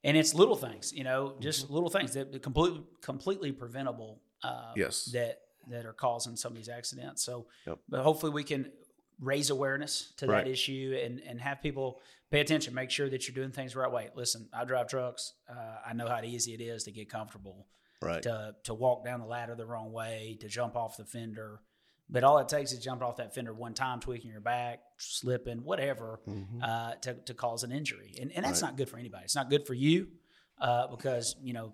and 0.04 0.18
it's 0.18 0.34
little 0.34 0.56
things, 0.56 0.92
you 0.94 1.04
know, 1.04 1.36
just 1.40 1.66
mm-hmm. 1.66 1.74
little 1.74 1.90
things 1.90 2.14
that 2.14 2.42
completely 2.42 2.84
completely 3.02 3.52
preventable. 3.52 4.22
Uh, 4.44 4.74
yes. 4.76 5.06
That 5.14 5.40
that 5.70 5.86
are 5.86 5.94
causing 5.94 6.36
some 6.36 6.52
of 6.52 6.58
these 6.58 6.70
accidents. 6.70 7.24
So, 7.24 7.48
yep. 7.66 7.80
but 7.88 8.02
hopefully 8.02 8.34
we 8.34 8.44
can 8.44 8.72
raise 9.22 9.50
awareness 9.50 10.12
to 10.18 10.28
right. 10.28 10.44
that 10.44 10.52
issue 10.52 11.00
and 11.02 11.22
and 11.26 11.40
have 11.40 11.62
people 11.62 12.02
pay 12.32 12.42
attention. 12.42 12.74
Make 12.74 12.92
sure 12.92 13.10
that 13.10 13.28
you're 13.28 13.36
doing 13.36 13.52
things 13.52 13.74
the 13.74 13.80
right 13.80 13.92
way. 13.92 14.10
Listen, 14.16 14.50
I 14.54 14.66
drive 14.66 14.88
trucks. 14.88 15.34
Uh, 15.50 15.78
I 15.86 15.94
know 15.94 16.08
how 16.08 16.22
easy 16.22 16.54
it 16.54 16.62
is 16.62 16.84
to 16.84 16.92
get 16.92 17.10
comfortable. 17.10 17.68
Right. 18.02 18.22
To 18.24 18.56
to 18.66 18.74
walk 18.74 19.06
down 19.06 19.22
the 19.22 19.26
ladder 19.26 19.56
the 19.56 19.66
wrong 19.66 19.94
way, 19.94 20.38
to 20.42 20.50
jump 20.50 20.76
off 20.76 20.98
the 20.98 21.06
fender. 21.06 21.62
But 22.14 22.24
all 22.24 22.38
it 22.38 22.48
takes 22.48 22.72
is 22.72 22.80
jumping 22.80 23.06
off 23.06 23.18
that 23.18 23.34
fender 23.34 23.54
one 23.54 23.74
time, 23.74 24.00
tweaking 24.00 24.30
your 24.30 24.40
back, 24.40 24.82
slipping, 24.98 25.64
whatever, 25.64 26.22
mm-hmm. 26.30 26.62
uh, 26.64 26.92
to, 27.02 27.16
to 27.16 27.34
cause 27.34 27.64
an 27.64 27.72
injury. 27.72 28.14
And, 28.22 28.32
and 28.32 28.46
that's 28.46 28.62
right. 28.62 28.70
not 28.70 28.78
good 28.78 28.88
for 28.88 29.00
anybody. 29.00 29.24
It's 29.24 29.36
not 29.36 29.50
good 29.50 29.66
for 29.66 29.74
you 29.74 30.08
uh, 30.62 30.88
because, 30.88 31.36
you 31.42 31.54
know, 31.54 31.74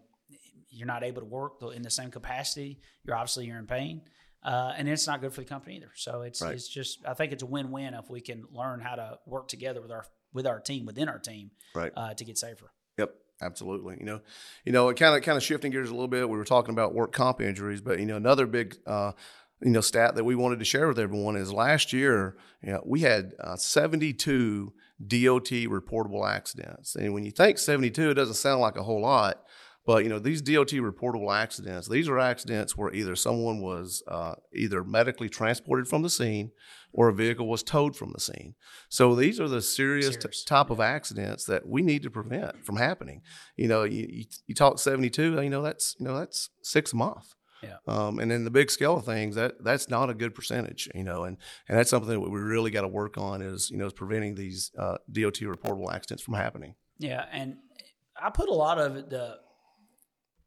you're 0.70 0.88
not 0.88 1.04
able 1.04 1.22
to 1.22 1.28
work 1.28 1.62
in 1.76 1.82
the 1.82 1.90
same 1.90 2.10
capacity. 2.10 2.80
You're 3.04 3.18
obviously 3.18 3.48
you're 3.48 3.60
in 3.60 3.68
pain. 3.68 4.02
Uh, 4.42 4.72
and 4.78 4.88
it's 4.88 5.06
not 5.06 5.20
good 5.20 5.34
for 5.34 5.42
the 5.42 5.48
company 5.48 5.76
either. 5.76 5.92
So 5.96 6.22
it's 6.22 6.42
right. 6.42 6.54
it's 6.54 6.70
just 6.70 7.00
I 7.06 7.14
think 7.14 7.34
it's 7.34 7.44
a 7.44 7.46
win 7.46 7.72
win 7.72 7.94
if 7.94 8.10
we 8.10 8.22
can 8.22 8.46
learn 8.54 8.80
how 8.80 8.96
to 8.96 9.20
work 9.26 9.50
together 9.50 9.82
with 9.82 9.92
our 9.92 10.06
with 10.32 10.48
our 10.48 10.62
team 10.62 10.86
within 10.86 11.10
our 11.10 11.20
team 11.20 11.52
right. 11.76 11.92
Uh, 11.98 12.14
to 12.14 12.24
get 12.24 12.38
safer. 12.38 12.72
Yep, 12.98 13.14
absolutely. 13.42 13.98
You 14.00 14.06
know, 14.06 14.22
you 14.64 14.72
know, 14.72 14.88
it 14.88 14.96
kind 14.96 15.18
of 15.18 15.24
kind 15.24 15.36
of 15.36 15.44
shifting 15.44 15.72
gears 15.72 15.90
a 15.90 15.94
little 15.94 16.08
bit. 16.08 16.30
We 16.30 16.38
were 16.38 16.46
talking 16.46 16.72
about 16.72 16.94
work 16.94 17.12
comp 17.12 17.42
injuries, 17.42 17.82
but 17.82 18.00
you 18.00 18.06
know, 18.06 18.16
another 18.16 18.48
big 18.48 18.78
uh, 18.88 19.12
you 19.62 19.72
know 19.72 19.82
stat 19.82 20.16
that 20.16 20.24
we 20.24 20.36
wanted 20.36 20.60
to 20.60 20.66
share 20.66 20.88
with 20.88 21.00
everyone 21.00 21.36
is 21.36 21.52
last 21.52 21.92
year 21.94 22.38
you 22.62 22.72
know, 22.74 22.82
we 22.86 23.02
had 23.02 23.34
uh, 23.40 23.56
72 23.56 24.74
DOT 25.06 25.50
reportable 25.68 26.30
accidents. 26.30 26.96
And 26.96 27.14
when 27.14 27.24
you 27.24 27.32
think 27.32 27.58
72, 27.58 28.12
it 28.12 28.14
doesn't 28.16 28.36
sound 28.36 28.60
like 28.60 28.76
a 28.76 28.84
whole 28.84 29.02
lot, 29.02 29.44
but 29.86 30.04
you 30.04 30.10
know 30.10 30.20
these 30.20 30.42
DOT 30.42 30.70
reportable 30.70 31.34
accidents. 31.34 31.88
These 31.88 32.10
are 32.10 32.20
accidents 32.20 32.76
where 32.76 32.94
either 32.94 33.16
someone 33.16 33.62
was 33.62 34.04
uh, 34.08 34.36
either 34.54 34.84
medically 34.84 35.30
transported 35.30 35.88
from 35.88 36.02
the 36.02 36.10
scene 36.10 36.52
or 36.92 37.08
a 37.08 37.14
vehicle 37.14 37.48
was 37.48 37.64
towed 37.64 37.96
from 37.96 38.12
the 38.12 38.20
scene. 38.20 38.56
So 38.90 39.16
these 39.16 39.40
are 39.40 39.48
the 39.48 39.62
serious, 39.62 40.08
serious. 40.08 40.44
T- 40.44 40.48
type 40.48 40.70
of 40.70 40.80
accidents 40.80 41.46
that 41.46 41.68
we 41.68 41.82
need 41.82 42.04
to 42.04 42.10
prevent 42.10 42.66
from 42.66 42.76
happening. 42.76 43.22
You 43.56 43.68
know, 43.68 43.84
you, 43.84 44.08
you, 44.10 44.26
you 44.48 44.56
talk 44.56 44.80
72. 44.80 45.42
You 45.42 45.50
know 45.50 45.62
that's 45.62 45.96
you 45.98 46.06
know 46.06 46.18
that's 46.18 46.50
six 46.62 46.94
a 46.94 46.98
month. 46.98 47.34
Yeah. 47.62 47.78
Um, 47.88 48.20
and 48.20 48.32
in 48.32 48.44
the 48.44 48.52
big 48.52 48.72
scale 48.72 48.98
of 48.98 49.06
things, 49.06 49.36
that 49.36 49.64
that's 49.64 49.90
not 49.90 50.10
a 50.10 50.14
good 50.14 50.34
percentage, 50.34 50.90
you 50.96 51.04
know, 51.04 51.24
and, 51.26 51.38
and 51.68 51.78
that's 51.78 51.90
something 51.90 52.10
that 52.10 52.20
we 52.20 52.40
really 52.40 52.72
got 52.72 52.82
to 52.82 52.88
work 52.88 53.18
on 53.18 53.42
is, 53.42 53.70
you 53.70 53.78
know, 53.78 53.88
is 53.88 53.94
preventing 53.94 54.36
these 54.36 54.72
uh, 54.78 54.98
DOT 55.12 55.36
reportable 55.36 55.94
accidents 55.94 56.24
from 56.24 56.36
happening. 56.36 56.76
Yeah. 56.98 57.26
And 57.32 57.58
I 58.22 58.30
put 58.30 58.50
a 58.50 58.54
lot 58.54 58.80
of 58.80 59.10
the 59.10 59.38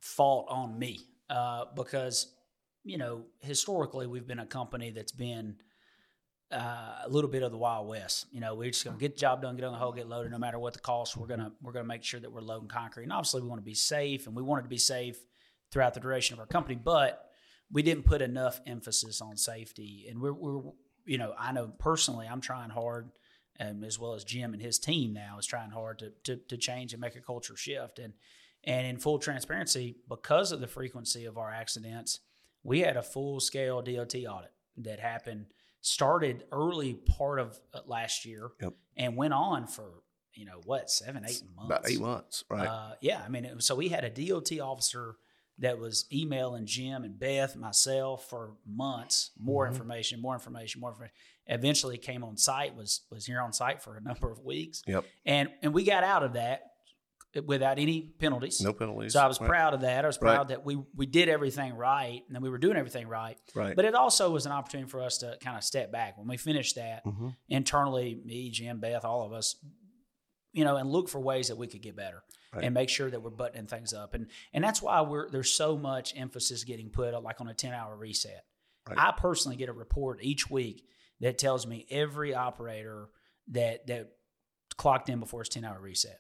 fault 0.00 0.46
on 0.48 0.78
me 0.78 1.00
uh, 1.30 1.66
because, 1.76 2.34
you 2.84 2.98
know, 2.98 3.24
historically 3.40 4.06
we've 4.06 4.26
been 4.26 4.40
a 4.40 4.46
company 4.46 4.90
that's 4.90 5.12
been 5.12 5.56
uh, 6.50 6.96
a 7.04 7.08
little 7.08 7.30
bit 7.30 7.42
of 7.42 7.50
the 7.50 7.56
Wild 7.56 7.88
West. 7.88 8.26
You 8.30 8.40
know, 8.40 8.54
we're 8.54 8.70
just 8.70 8.84
going 8.84 8.96
to 8.96 9.00
get 9.00 9.16
the 9.16 9.20
job 9.20 9.42
done, 9.42 9.56
get 9.56 9.64
on 9.64 9.72
the 9.72 9.78
hole, 9.78 9.92
get 9.92 10.06
loaded, 10.06 10.32
no 10.32 10.38
matter 10.38 10.58
what 10.58 10.74
the 10.74 10.80
cost. 10.80 11.16
We're 11.16 11.26
gonna 11.26 11.52
we're 11.62 11.72
gonna 11.72 11.86
make 11.86 12.04
sure 12.04 12.20
that 12.20 12.30
we're 12.30 12.42
loading 12.42 12.68
concrete. 12.68 13.04
And 13.04 13.12
obviously, 13.12 13.40
we 13.40 13.48
want 13.48 13.60
to 13.60 13.64
be 13.64 13.74
safe, 13.74 14.26
and 14.26 14.36
we 14.36 14.42
wanted 14.42 14.62
to 14.64 14.68
be 14.68 14.78
safe 14.78 15.18
throughout 15.72 15.94
the 15.94 16.00
duration 16.00 16.34
of 16.34 16.40
our 16.40 16.46
company, 16.46 16.78
but 16.82 17.26
we 17.70 17.82
didn't 17.82 18.04
put 18.04 18.22
enough 18.22 18.60
emphasis 18.66 19.20
on 19.20 19.36
safety. 19.36 20.06
And 20.08 20.20
we're, 20.20 20.34
we're 20.34 20.60
you 21.04 21.18
know, 21.18 21.34
I 21.38 21.52
know 21.52 21.72
personally, 21.78 22.28
I'm 22.30 22.40
trying 22.40 22.70
hard, 22.70 23.10
um, 23.58 23.82
as 23.82 23.98
well 23.98 24.14
as 24.14 24.24
Jim 24.24 24.52
and 24.52 24.62
his 24.62 24.78
team 24.78 25.12
now 25.12 25.38
is 25.38 25.46
trying 25.46 25.70
hard 25.70 25.98
to, 26.00 26.12
to, 26.24 26.36
to 26.48 26.56
change 26.56 26.92
and 26.92 27.00
make 27.00 27.16
a 27.16 27.20
culture 27.20 27.56
shift. 27.56 27.98
And 27.98 28.12
and 28.64 28.86
in 28.86 28.96
full 28.96 29.18
transparency, 29.18 29.96
because 30.08 30.52
of 30.52 30.60
the 30.60 30.68
frequency 30.68 31.24
of 31.24 31.36
our 31.36 31.50
accidents, 31.50 32.20
we 32.62 32.80
had 32.80 32.96
a 32.96 33.02
full 33.02 33.40
scale 33.40 33.82
DOT 33.82 34.14
audit 34.14 34.52
that 34.76 35.00
happened 35.00 35.46
started 35.80 36.44
early 36.52 36.94
part 36.94 37.40
of 37.40 37.58
uh, 37.74 37.80
last 37.86 38.24
year 38.24 38.50
yep. 38.60 38.72
and 38.96 39.16
went 39.16 39.34
on 39.34 39.66
for 39.66 40.02
you 40.32 40.46
know 40.46 40.60
what 40.64 40.88
seven 40.88 41.24
eight 41.24 41.42
months 41.56 41.66
about 41.66 41.90
eight 41.90 42.00
months 42.00 42.44
right 42.48 42.68
uh, 42.68 42.92
yeah 43.00 43.20
i 43.26 43.28
mean 43.28 43.44
it, 43.44 43.62
so 43.62 43.74
we 43.74 43.88
had 43.88 44.04
a 44.04 44.08
dot 44.08 44.60
officer 44.60 45.16
that 45.58 45.78
was 45.78 46.06
emailing 46.12 46.66
Jim 46.66 47.04
and 47.04 47.18
Beth, 47.18 47.56
myself 47.56 48.28
for 48.28 48.54
months, 48.66 49.30
more 49.38 49.64
mm-hmm. 49.64 49.74
information, 49.74 50.20
more 50.20 50.34
information, 50.34 50.80
more 50.80 50.90
information. 50.90 51.14
Eventually 51.46 51.98
came 51.98 52.24
on 52.24 52.36
site, 52.36 52.74
was 52.74 53.02
was 53.10 53.26
here 53.26 53.40
on 53.40 53.52
site 53.52 53.82
for 53.82 53.96
a 53.96 54.00
number 54.02 54.30
of 54.30 54.40
weeks. 54.40 54.82
Yep. 54.86 55.04
And 55.26 55.50
and 55.62 55.74
we 55.74 55.84
got 55.84 56.04
out 56.04 56.22
of 56.22 56.34
that 56.34 56.62
without 57.46 57.78
any 57.78 58.00
penalties. 58.18 58.60
No 58.60 58.72
penalties. 58.72 59.14
So 59.14 59.20
I 59.20 59.26
was 59.26 59.40
right. 59.40 59.48
proud 59.48 59.74
of 59.74 59.80
that. 59.82 60.04
I 60.04 60.06
was 60.06 60.18
proud 60.18 60.38
right. 60.38 60.48
that 60.48 60.64
we 60.64 60.78
we 60.94 61.06
did 61.06 61.28
everything 61.28 61.74
right 61.74 62.22
and 62.26 62.36
that 62.36 62.42
we 62.42 62.50
were 62.50 62.58
doing 62.58 62.76
everything 62.76 63.08
right. 63.08 63.38
Right. 63.54 63.74
But 63.74 63.84
it 63.84 63.94
also 63.94 64.30
was 64.30 64.46
an 64.46 64.52
opportunity 64.52 64.90
for 64.90 65.02
us 65.02 65.18
to 65.18 65.36
kind 65.40 65.56
of 65.56 65.64
step 65.64 65.90
back 65.90 66.18
when 66.18 66.28
we 66.28 66.36
finished 66.36 66.76
that 66.76 67.04
mm-hmm. 67.04 67.28
internally, 67.48 68.20
me, 68.24 68.50
Jim, 68.50 68.80
Beth, 68.80 69.04
all 69.04 69.24
of 69.24 69.32
us, 69.32 69.56
you 70.52 70.64
know, 70.64 70.76
and 70.76 70.90
look 70.90 71.08
for 71.08 71.20
ways 71.20 71.48
that 71.48 71.56
we 71.56 71.66
could 71.66 71.82
get 71.82 71.96
better. 71.96 72.22
Right. 72.54 72.64
and 72.64 72.74
make 72.74 72.88
sure 72.88 73.10
that 73.10 73.22
we're 73.22 73.30
buttoning 73.30 73.66
things 73.66 73.92
up. 73.92 74.14
And 74.14 74.28
and 74.52 74.62
that's 74.62 74.82
why 74.82 75.00
we're 75.02 75.28
there's 75.30 75.52
so 75.52 75.76
much 75.76 76.14
emphasis 76.16 76.64
getting 76.64 76.90
put 76.90 77.20
like 77.22 77.40
on 77.40 77.48
a 77.48 77.54
10 77.54 77.72
hour 77.72 77.96
reset. 77.96 78.44
Right. 78.88 78.98
I 78.98 79.12
personally 79.16 79.56
get 79.56 79.68
a 79.68 79.72
report 79.72 80.18
each 80.22 80.50
week 80.50 80.84
that 81.20 81.38
tells 81.38 81.66
me 81.66 81.86
every 81.90 82.34
operator 82.34 83.08
that 83.48 83.86
that 83.86 84.12
clocked 84.76 85.08
in 85.08 85.20
before 85.20 85.40
his 85.40 85.48
10 85.48 85.64
hour 85.64 85.80
reset. 85.80 86.18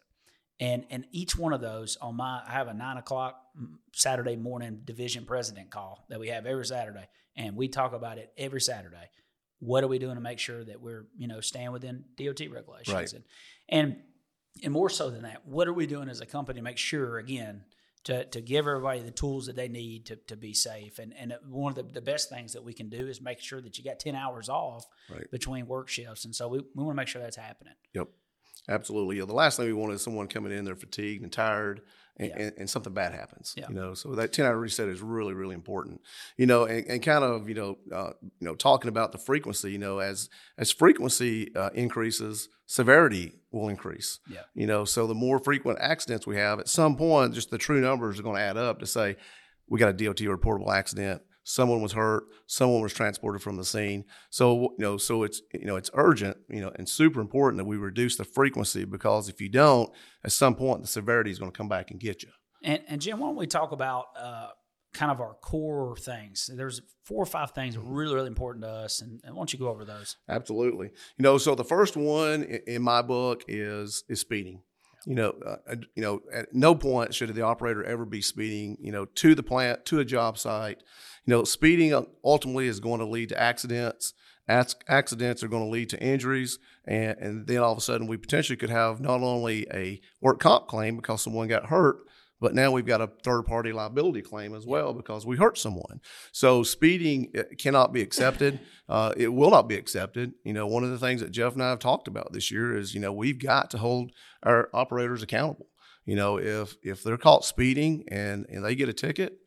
And 0.60 0.84
and 0.90 1.06
each 1.10 1.36
one 1.36 1.52
of 1.52 1.60
those 1.60 1.96
on 2.00 2.16
my 2.16 2.42
I 2.46 2.52
have 2.52 2.68
a 2.68 2.74
nine 2.74 2.96
o'clock 2.96 3.40
mm, 3.60 3.74
Saturday 3.92 4.36
morning 4.36 4.82
division 4.84 5.24
president 5.24 5.70
call 5.70 6.04
that 6.08 6.20
we 6.20 6.28
have 6.28 6.46
every 6.46 6.66
Saturday. 6.66 7.08
And 7.34 7.56
we 7.56 7.68
talk 7.68 7.94
about 7.94 8.18
it 8.18 8.30
every 8.36 8.60
Saturday. 8.60 9.10
What 9.58 9.84
are 9.84 9.88
we 9.88 9.98
doing 9.98 10.16
to 10.16 10.20
make 10.20 10.38
sure 10.38 10.62
that 10.64 10.80
we're, 10.80 11.06
you 11.16 11.28
know, 11.28 11.40
staying 11.40 11.72
within 11.72 12.04
DOT 12.16 12.40
regulations? 12.50 12.94
Right. 12.94 13.12
And, 13.12 13.24
and 13.68 13.96
and 14.62 14.72
more 14.72 14.90
so 14.90 15.10
than 15.10 15.22
that, 15.22 15.46
what 15.46 15.68
are 15.68 15.72
we 15.72 15.86
doing 15.86 16.08
as 16.08 16.20
a 16.20 16.26
company 16.26 16.58
to 16.58 16.64
make 16.64 16.78
sure 16.78 17.18
again 17.18 17.64
to, 18.04 18.24
to 18.24 18.40
give 18.40 18.66
everybody 18.66 19.00
the 19.00 19.10
tools 19.10 19.46
that 19.46 19.56
they 19.56 19.68
need 19.68 20.06
to, 20.06 20.16
to 20.16 20.36
be 20.36 20.54
safe. 20.54 20.98
And, 20.98 21.14
and 21.16 21.34
one 21.48 21.70
of 21.70 21.76
the, 21.76 21.92
the 21.94 22.00
best 22.00 22.28
things 22.28 22.52
that 22.54 22.64
we 22.64 22.72
can 22.72 22.88
do 22.88 23.06
is 23.06 23.20
make 23.20 23.40
sure 23.40 23.60
that 23.60 23.78
you 23.78 23.84
got 23.84 24.00
10 24.00 24.14
hours 24.14 24.48
off 24.48 24.84
right. 25.10 25.30
between 25.30 25.66
work 25.66 25.88
shifts. 25.88 26.24
And 26.24 26.34
so 26.34 26.48
we, 26.48 26.58
we 26.74 26.84
want 26.84 26.96
to 26.96 27.00
make 27.00 27.08
sure 27.08 27.22
that's 27.22 27.36
happening. 27.36 27.74
Yep. 27.94 28.08
Absolutely. 28.68 29.20
The 29.20 29.32
last 29.32 29.56
thing 29.56 29.66
we 29.66 29.72
want 29.72 29.92
is 29.92 30.02
someone 30.02 30.28
coming 30.28 30.52
in, 30.52 30.64
they're 30.64 30.76
fatigued 30.76 31.22
and 31.22 31.32
tired, 31.32 31.82
and, 32.16 32.28
yeah. 32.28 32.42
and, 32.42 32.52
and, 32.58 32.70
something 32.70 32.92
bad 32.92 33.14
happens. 33.14 33.54
Yeah. 33.56 33.66
You 33.68 33.74
know, 33.74 33.94
so 33.94 34.14
that 34.14 34.32
ten 34.32 34.46
hour 34.46 34.58
reset 34.58 34.88
is 34.88 35.00
really, 35.00 35.34
really 35.34 35.54
important. 35.54 36.00
You 36.36 36.46
know, 36.46 36.64
and, 36.64 36.86
and 36.86 37.02
kind 37.02 37.24
of 37.24 37.48
you 37.48 37.54
know, 37.54 37.78
uh, 37.92 38.12
you 38.22 38.46
know, 38.46 38.54
talking 38.54 38.88
about 38.88 39.12
the 39.12 39.18
frequency. 39.18 39.72
You 39.72 39.78
know, 39.78 39.98
as 39.98 40.28
as 40.58 40.70
frequency 40.70 41.54
uh, 41.56 41.70
increases, 41.74 42.48
severity 42.66 43.32
will 43.50 43.68
increase. 43.68 44.20
Yeah. 44.28 44.42
You 44.54 44.66
know, 44.66 44.84
so 44.84 45.06
the 45.06 45.14
more 45.14 45.38
frequent 45.38 45.78
accidents 45.80 46.26
we 46.26 46.36
have, 46.36 46.60
at 46.60 46.68
some 46.68 46.96
point, 46.96 47.34
just 47.34 47.50
the 47.50 47.58
true 47.58 47.80
numbers 47.80 48.18
are 48.18 48.22
going 48.22 48.36
to 48.36 48.42
add 48.42 48.56
up 48.56 48.80
to 48.80 48.86
say 48.86 49.16
we 49.68 49.78
got 49.78 49.88
a 49.88 49.92
DOT 49.92 50.18
reportable 50.18 50.72
accident 50.72 51.22
someone 51.44 51.82
was 51.82 51.92
hurt, 51.92 52.24
someone 52.46 52.82
was 52.82 52.92
transported 52.92 53.42
from 53.42 53.56
the 53.56 53.64
scene. 53.64 54.04
So 54.30 54.74
you 54.78 54.84
know, 54.84 54.96
so 54.96 55.22
it's 55.22 55.42
you 55.52 55.66
know 55.66 55.76
it's 55.76 55.90
urgent, 55.94 56.36
you 56.48 56.60
know, 56.60 56.72
and 56.76 56.88
super 56.88 57.20
important 57.20 57.58
that 57.58 57.64
we 57.64 57.76
reduce 57.76 58.16
the 58.16 58.24
frequency 58.24 58.84
because 58.84 59.28
if 59.28 59.40
you 59.40 59.48
don't, 59.48 59.90
at 60.24 60.32
some 60.32 60.54
point 60.54 60.82
the 60.82 60.88
severity 60.88 61.30
is 61.30 61.38
going 61.38 61.50
to 61.50 61.56
come 61.56 61.68
back 61.68 61.90
and 61.90 62.00
get 62.00 62.22
you. 62.22 62.30
And, 62.62 62.82
and 62.86 63.00
Jim, 63.00 63.18
why 63.18 63.28
don't 63.28 63.36
we 63.36 63.46
talk 63.46 63.72
about 63.72 64.06
uh, 64.16 64.48
kind 64.94 65.10
of 65.10 65.20
our 65.20 65.34
core 65.34 65.96
things? 65.96 66.48
There's 66.54 66.80
four 67.04 67.22
or 67.22 67.26
five 67.26 67.50
things 67.50 67.76
really 67.76 68.14
really 68.14 68.28
important 68.28 68.64
to 68.64 68.70
us, 68.70 69.00
and, 69.00 69.20
and 69.24 69.34
why 69.34 69.40
don't 69.40 69.52
you 69.52 69.58
go 69.58 69.68
over 69.68 69.84
those? 69.84 70.16
Absolutely. 70.28 70.86
You 71.18 71.22
know, 71.22 71.38
so 71.38 71.54
the 71.54 71.64
first 71.64 71.96
one 71.96 72.44
in 72.44 72.82
my 72.82 73.02
book 73.02 73.44
is 73.48 74.04
is 74.08 74.20
speeding. 74.20 74.62
You 75.04 75.16
know, 75.16 75.34
uh, 75.44 75.74
you 75.96 76.02
know, 76.02 76.20
at 76.32 76.54
no 76.54 76.76
point 76.76 77.12
should 77.12 77.34
the 77.34 77.42
operator 77.42 77.82
ever 77.82 78.04
be 78.04 78.22
speeding. 78.22 78.76
You 78.80 78.92
know, 78.92 79.04
to 79.04 79.34
the 79.34 79.42
plant, 79.42 79.84
to 79.86 79.98
a 79.98 80.04
job 80.04 80.38
site. 80.38 80.82
You 81.24 81.34
know, 81.34 81.44
speeding 81.44 82.06
ultimately 82.24 82.66
is 82.66 82.80
going 82.80 83.00
to 83.00 83.06
lead 83.06 83.28
to 83.30 83.40
accidents. 83.40 84.14
Accidents 84.48 85.42
are 85.42 85.48
going 85.48 85.64
to 85.64 85.70
lead 85.70 85.88
to 85.90 86.02
injuries, 86.02 86.58
and, 86.84 87.16
and 87.18 87.46
then 87.46 87.58
all 87.58 87.72
of 87.72 87.78
a 87.78 87.80
sudden 87.80 88.08
we 88.08 88.16
potentially 88.16 88.56
could 88.56 88.70
have 88.70 89.00
not 89.00 89.20
only 89.20 89.66
a 89.72 90.00
work 90.20 90.40
comp 90.40 90.66
claim 90.66 90.96
because 90.96 91.22
someone 91.22 91.46
got 91.46 91.66
hurt, 91.66 91.98
but 92.40 92.56
now 92.56 92.72
we've 92.72 92.84
got 92.84 93.00
a 93.00 93.06
third 93.22 93.44
party 93.44 93.72
liability 93.72 94.20
claim 94.20 94.52
as 94.52 94.66
well 94.66 94.92
because 94.92 95.24
we 95.24 95.36
hurt 95.36 95.56
someone. 95.56 96.00
So 96.32 96.64
speeding 96.64 97.30
uh, 97.38 97.44
cannot 97.56 97.92
be 97.92 98.02
accepted. 98.02 98.58
Uh, 98.88 99.12
it 99.16 99.28
will 99.28 99.50
not 99.50 99.68
be 99.68 99.76
accepted. 99.76 100.32
You 100.42 100.52
know, 100.52 100.66
one 100.66 100.82
of 100.82 100.90
the 100.90 100.98
things 100.98 101.20
that 101.20 101.30
Jeff 101.30 101.52
and 101.52 101.62
I 101.62 101.70
have 101.70 101.78
talked 101.78 102.08
about 102.08 102.32
this 102.32 102.50
year 102.50 102.76
is, 102.76 102.94
you 102.94 103.00
know, 103.00 103.12
we've 103.12 103.38
got 103.38 103.70
to 103.70 103.78
hold 103.78 104.10
our 104.42 104.68
operators 104.74 105.22
accountable. 105.22 105.68
You 106.04 106.16
know, 106.16 106.36
if 106.36 106.76
if 106.82 107.04
they're 107.04 107.16
caught 107.16 107.44
speeding 107.44 108.06
and, 108.08 108.44
and 108.48 108.64
they 108.64 108.74
get 108.74 108.88
a 108.88 108.92
ticket, 108.92 109.38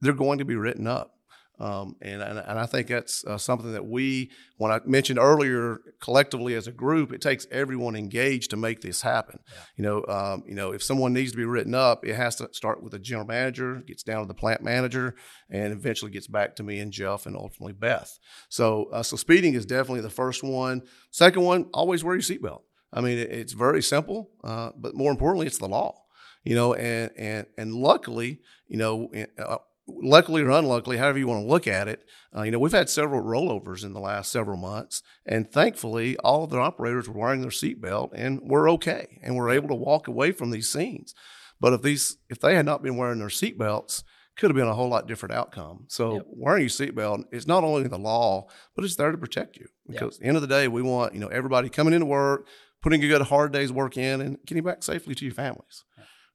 they're 0.00 0.12
going 0.12 0.38
to 0.38 0.44
be 0.44 0.56
written 0.56 0.86
up. 0.86 1.14
Um, 1.60 1.96
and, 2.00 2.22
and, 2.22 2.38
and 2.38 2.58
I 2.58 2.64
think 2.64 2.88
that's 2.88 3.22
uh, 3.26 3.36
something 3.36 3.72
that 3.72 3.84
we, 3.84 4.30
when 4.56 4.72
I 4.72 4.80
mentioned 4.86 5.18
earlier, 5.18 5.80
collectively 6.00 6.54
as 6.54 6.66
a 6.66 6.72
group, 6.72 7.12
it 7.12 7.20
takes 7.20 7.46
everyone 7.50 7.96
engaged 7.96 8.50
to 8.50 8.56
make 8.56 8.80
this 8.80 9.02
happen. 9.02 9.40
Yeah. 9.46 9.58
You 9.76 9.84
know, 9.84 10.04
um, 10.08 10.42
you 10.46 10.54
know, 10.54 10.72
if 10.72 10.82
someone 10.82 11.12
needs 11.12 11.32
to 11.32 11.36
be 11.36 11.44
written 11.44 11.74
up, 11.74 12.06
it 12.06 12.14
has 12.14 12.36
to 12.36 12.48
start 12.52 12.82
with 12.82 12.92
the 12.92 12.98
general 12.98 13.26
manager, 13.26 13.82
gets 13.86 14.02
down 14.02 14.22
to 14.22 14.26
the 14.26 14.34
plant 14.34 14.62
manager, 14.62 15.14
and 15.50 15.74
eventually 15.74 16.10
gets 16.10 16.26
back 16.26 16.56
to 16.56 16.62
me 16.62 16.78
and 16.78 16.92
Jeff, 16.92 17.26
and 17.26 17.36
ultimately 17.36 17.74
Beth. 17.74 18.18
So, 18.48 18.88
uh, 18.90 19.02
so 19.02 19.16
speeding 19.16 19.52
is 19.52 19.66
definitely 19.66 20.00
the 20.00 20.08
first 20.08 20.42
one. 20.42 20.80
Second 21.10 21.42
one, 21.42 21.68
always 21.74 22.02
wear 22.02 22.14
your 22.14 22.22
seatbelt. 22.22 22.62
I 22.90 23.02
mean, 23.02 23.18
it, 23.18 23.30
it's 23.30 23.52
very 23.52 23.82
simple, 23.82 24.30
uh, 24.42 24.70
but 24.78 24.94
more 24.94 25.10
importantly, 25.10 25.46
it's 25.46 25.58
the 25.58 25.68
law 25.68 25.96
you 26.42 26.54
know, 26.54 26.72
and 26.72 27.10
and 27.18 27.46
and 27.58 27.74
luckily, 27.74 28.40
you 28.66 28.78
know, 28.78 29.10
uh, 29.38 29.58
luckily 30.02 30.42
or 30.42 30.50
unluckily, 30.50 30.96
however 30.96 31.18
you 31.18 31.26
want 31.26 31.42
to 31.44 31.48
look 31.48 31.66
at 31.66 31.88
it, 31.88 32.04
uh, 32.36 32.42
you 32.42 32.50
know, 32.50 32.58
we've 32.58 32.72
had 32.72 32.88
several 32.88 33.22
rollovers 33.22 33.84
in 33.84 33.92
the 33.92 34.00
last 34.00 34.30
several 34.30 34.56
months, 34.56 35.02
and 35.26 35.50
thankfully, 35.50 36.16
all 36.18 36.44
of 36.44 36.50
the 36.50 36.58
operators 36.58 37.08
were 37.08 37.18
wearing 37.18 37.40
their 37.40 37.50
seatbelt, 37.50 38.10
and 38.14 38.40
we're 38.42 38.70
okay, 38.72 39.18
and 39.22 39.36
we're 39.36 39.50
able 39.50 39.68
to 39.68 39.74
walk 39.74 40.06
away 40.06 40.32
from 40.32 40.50
these 40.50 40.70
scenes. 40.70 41.14
But 41.60 41.72
if 41.72 41.82
these, 41.82 42.16
if 42.28 42.40
they 42.40 42.54
had 42.54 42.66
not 42.66 42.82
been 42.82 42.96
wearing 42.96 43.18
their 43.18 43.28
seatbelts, 43.28 44.02
could 44.36 44.50
have 44.50 44.56
been 44.56 44.68
a 44.68 44.74
whole 44.74 44.88
lot 44.88 45.06
different 45.06 45.34
outcome. 45.34 45.84
So 45.88 46.14
yep. 46.14 46.26
wearing 46.28 46.62
your 46.62 46.70
seatbelt 46.70 47.24
is 47.30 47.46
not 47.46 47.62
only 47.62 47.86
the 47.88 47.98
law, 47.98 48.46
but 48.74 48.84
it's 48.84 48.96
there 48.96 49.12
to 49.12 49.18
protect 49.18 49.56
you. 49.56 49.66
Because 49.86 50.00
yep. 50.00 50.12
at 50.14 50.20
the 50.20 50.26
end 50.26 50.36
of 50.36 50.42
the 50.42 50.48
day, 50.48 50.66
we 50.66 50.82
want 50.82 51.14
you 51.14 51.20
know 51.20 51.28
everybody 51.28 51.68
coming 51.68 51.92
into 51.92 52.06
work, 52.06 52.46
putting 52.82 53.04
a 53.04 53.08
good 53.08 53.22
hard 53.22 53.52
day's 53.52 53.72
work 53.72 53.96
in, 53.96 54.20
and 54.20 54.38
getting 54.46 54.64
back 54.64 54.82
safely 54.82 55.14
to 55.14 55.24
your 55.24 55.34
families. 55.34 55.84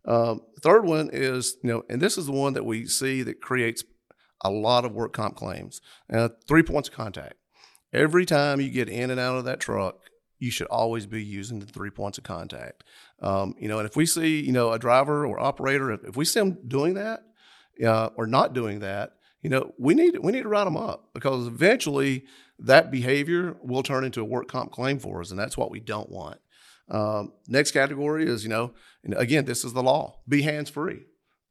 Um, 0.08 0.42
third 0.62 0.86
one 0.86 1.10
is, 1.12 1.58
you 1.64 1.70
know, 1.72 1.84
and 1.90 2.02
this 2.02 2.18
is 2.18 2.26
the 2.26 2.32
one 2.32 2.54
that 2.54 2.66
we 2.66 2.86
see 2.86 3.24
that 3.24 3.42
creates 3.42 3.84
a 4.42 4.50
lot 4.50 4.86
of 4.86 4.94
work 4.94 5.14
comp 5.14 5.36
claims. 5.36 5.82
Uh, 6.12 6.30
three 6.48 6.64
points 6.64 6.90
of 6.90 6.96
contact. 6.96 7.36
Every 7.94 8.26
time 8.26 8.60
you 8.60 8.70
get 8.70 8.90
in 8.90 9.10
and 9.10 9.20
out 9.20 9.38
of 9.38 9.46
that 9.46 9.60
truck, 9.60 10.02
you 10.40 10.52
should 10.52 10.68
always 10.68 11.06
be 11.06 11.24
using 11.24 11.60
the 11.60 11.66
three 11.66 11.90
points 11.90 12.18
of 12.18 12.24
contact. 12.24 12.84
Um, 13.22 13.56
you 13.58 13.68
know, 13.68 13.80
and 13.80 13.88
if 13.88 13.96
we 13.96 14.06
see, 14.06 14.42
you 14.42 14.52
know, 14.52 14.74
a 14.74 14.80
driver 14.80 15.26
or 15.26 15.40
operator, 15.40 15.92
if 15.92 16.18
we 16.18 16.26
see 16.26 16.42
them 16.42 16.58
doing 16.68 16.96
that 16.96 17.24
uh, 17.84 18.10
or 18.16 18.28
not 18.28 18.54
doing 18.54 18.80
that, 18.80 19.14
you 19.42 19.50
know, 19.50 19.74
we 19.78 19.94
need 19.94 20.18
we 20.20 20.32
need 20.32 20.42
to 20.42 20.50
write 20.50 20.66
them 20.66 20.76
up 20.76 21.10
because 21.14 21.48
eventually 21.48 22.26
that 22.60 22.92
behavior 22.92 23.56
will 23.62 23.84
turn 23.84 24.04
into 24.04 24.22
a 24.22 24.26
work 24.26 24.48
comp 24.48 24.72
claim 24.72 25.00
for 25.00 25.22
us, 25.22 25.30
and 25.30 25.40
that's 25.40 25.58
what 25.58 25.72
we 25.72 25.80
don't 25.80 26.10
want. 26.10 26.40
Um, 26.89 27.34
next 27.48 27.72
category 27.72 28.27
is, 28.27 28.44
you 28.44 28.50
know, 28.50 28.74
again, 29.15 29.46
this 29.46 29.65
is 29.65 29.74
the 29.74 29.84
law. 29.84 30.20
Be 30.27 30.42
hands 30.42 30.70
free. 30.70 31.06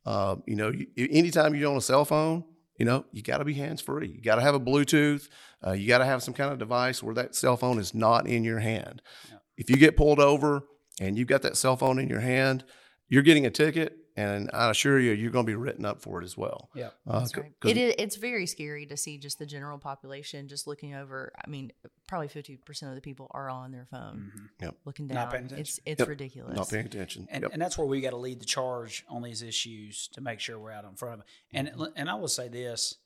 Uh, 0.06 0.36
you 0.46 0.54
know, 0.54 0.70
you, 0.70 0.86
anytime 1.10 1.54
you're 1.54 1.70
on 1.70 1.76
a 1.76 1.80
cell 1.80 2.04
phone, 2.04 2.44
you 2.78 2.84
know, 2.84 3.04
you 3.12 3.22
got 3.22 3.38
to 3.38 3.44
be 3.44 3.54
hands 3.54 3.80
free. 3.80 4.08
You 4.08 4.22
got 4.22 4.36
to 4.36 4.42
have 4.42 4.54
a 4.54 4.60
Bluetooth. 4.60 5.28
Uh, 5.66 5.72
you 5.72 5.88
got 5.88 5.98
to 5.98 6.04
have 6.04 6.22
some 6.22 6.34
kind 6.34 6.52
of 6.52 6.58
device 6.58 7.02
where 7.02 7.14
that 7.14 7.34
cell 7.34 7.56
phone 7.56 7.78
is 7.78 7.94
not 7.94 8.26
in 8.26 8.44
your 8.44 8.58
hand. 8.58 9.02
Yeah. 9.28 9.38
If 9.56 9.70
you 9.70 9.76
get 9.76 9.96
pulled 9.96 10.20
over 10.20 10.64
and 11.00 11.16
you've 11.16 11.28
got 11.28 11.42
that 11.42 11.56
cell 11.56 11.76
phone 11.76 11.98
in 11.98 12.08
your 12.08 12.20
hand, 12.20 12.64
you're 13.08 13.22
getting 13.22 13.46
a 13.46 13.50
ticket 13.50 13.96
and 14.16 14.50
I 14.52 14.70
assure 14.70 14.98
you, 14.98 15.12
you're 15.12 15.30
going 15.30 15.44
to 15.44 15.50
be 15.50 15.56
written 15.56 15.84
up 15.84 16.00
for 16.00 16.20
it 16.20 16.24
as 16.24 16.36
well. 16.36 16.70
Yeah, 16.74 16.90
uh, 17.08 17.26
right. 17.36 17.52
It 17.64 17.76
is, 17.76 17.94
it's 17.98 18.16
very 18.16 18.46
scary 18.46 18.86
to 18.86 18.96
see 18.96 19.18
just 19.18 19.38
the 19.38 19.46
general 19.46 19.78
population 19.78 20.46
just 20.48 20.66
looking 20.66 20.94
over. 20.94 21.32
I 21.44 21.48
mean, 21.50 21.72
probably 22.06 22.28
fifty 22.28 22.56
percent 22.56 22.90
of 22.90 22.96
the 22.96 23.00
people 23.00 23.28
are 23.32 23.50
on 23.50 23.72
their 23.72 23.86
phone, 23.90 24.30
mm-hmm. 24.30 24.64
yep. 24.64 24.76
looking 24.84 25.08
down. 25.08 25.48
It's 25.56 25.80
it's 25.84 25.98
yep. 25.98 26.08
ridiculous. 26.08 26.56
Not 26.56 26.70
paying 26.70 26.86
attention, 26.86 27.26
and, 27.30 27.42
yep. 27.42 27.52
and 27.52 27.60
that's 27.60 27.76
where 27.76 27.86
we 27.86 28.00
got 28.00 28.10
to 28.10 28.16
lead 28.16 28.40
the 28.40 28.46
charge 28.46 29.04
on 29.08 29.22
these 29.22 29.42
issues 29.42 30.08
to 30.14 30.20
make 30.20 30.40
sure 30.40 30.58
we're 30.58 30.72
out 30.72 30.84
in 30.84 30.94
front 30.94 31.14
of 31.14 31.20
it. 31.20 31.26
And 31.52 31.68
mm-hmm. 31.68 31.84
and 31.96 32.08
I 32.08 32.14
will 32.14 32.28
say 32.28 32.48
this 32.48 32.96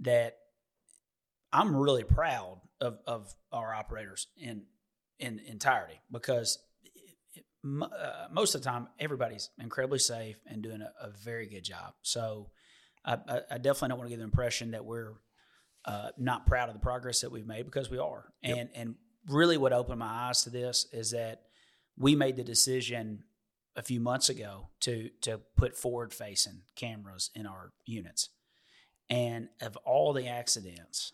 that 0.00 0.36
I'm 1.52 1.76
really 1.76 2.04
proud 2.04 2.60
of 2.80 2.98
of 3.06 3.34
our 3.52 3.72
operators 3.72 4.26
in 4.36 4.64
in 5.18 5.40
entirety 5.46 6.00
because 6.10 6.58
uh, 7.82 8.26
most 8.30 8.54
of 8.54 8.62
the 8.62 8.68
time, 8.68 8.88
everybody's 8.98 9.50
incredibly 9.58 9.98
safe 9.98 10.36
and 10.46 10.62
doing 10.62 10.82
a, 10.82 10.92
a 11.00 11.10
very 11.10 11.46
good 11.46 11.64
job. 11.64 11.94
So 12.02 12.50
I, 13.04 13.14
I, 13.28 13.40
I, 13.52 13.58
definitely 13.58 13.88
don't 13.90 13.98
want 13.98 14.08
to 14.08 14.10
give 14.10 14.18
the 14.18 14.24
impression 14.24 14.72
that 14.72 14.84
we're 14.84 15.14
uh, 15.84 16.10
not 16.18 16.46
proud 16.46 16.68
of 16.68 16.74
the 16.74 16.80
progress 16.80 17.20
that 17.20 17.30
we've 17.30 17.46
made 17.46 17.64
because 17.64 17.90
we 17.90 17.98
are. 17.98 18.32
And 18.42 18.68
and 18.74 18.94
really, 19.28 19.56
what 19.56 19.72
opened 19.72 20.00
my 20.00 20.28
eyes 20.28 20.42
to 20.42 20.50
this 20.50 20.86
is 20.92 21.12
that 21.12 21.42
we 21.96 22.14
made 22.14 22.36
the 22.36 22.44
decision 22.44 23.24
a 23.76 23.82
few 23.82 24.00
months 24.00 24.28
ago 24.28 24.68
to 24.80 25.10
to 25.22 25.40
put 25.56 25.76
forward 25.76 26.12
facing 26.12 26.62
cameras 26.74 27.30
in 27.34 27.46
our 27.46 27.72
units. 27.84 28.30
And 29.08 29.48
of 29.62 29.76
all 29.84 30.12
the 30.12 30.26
accidents, 30.26 31.12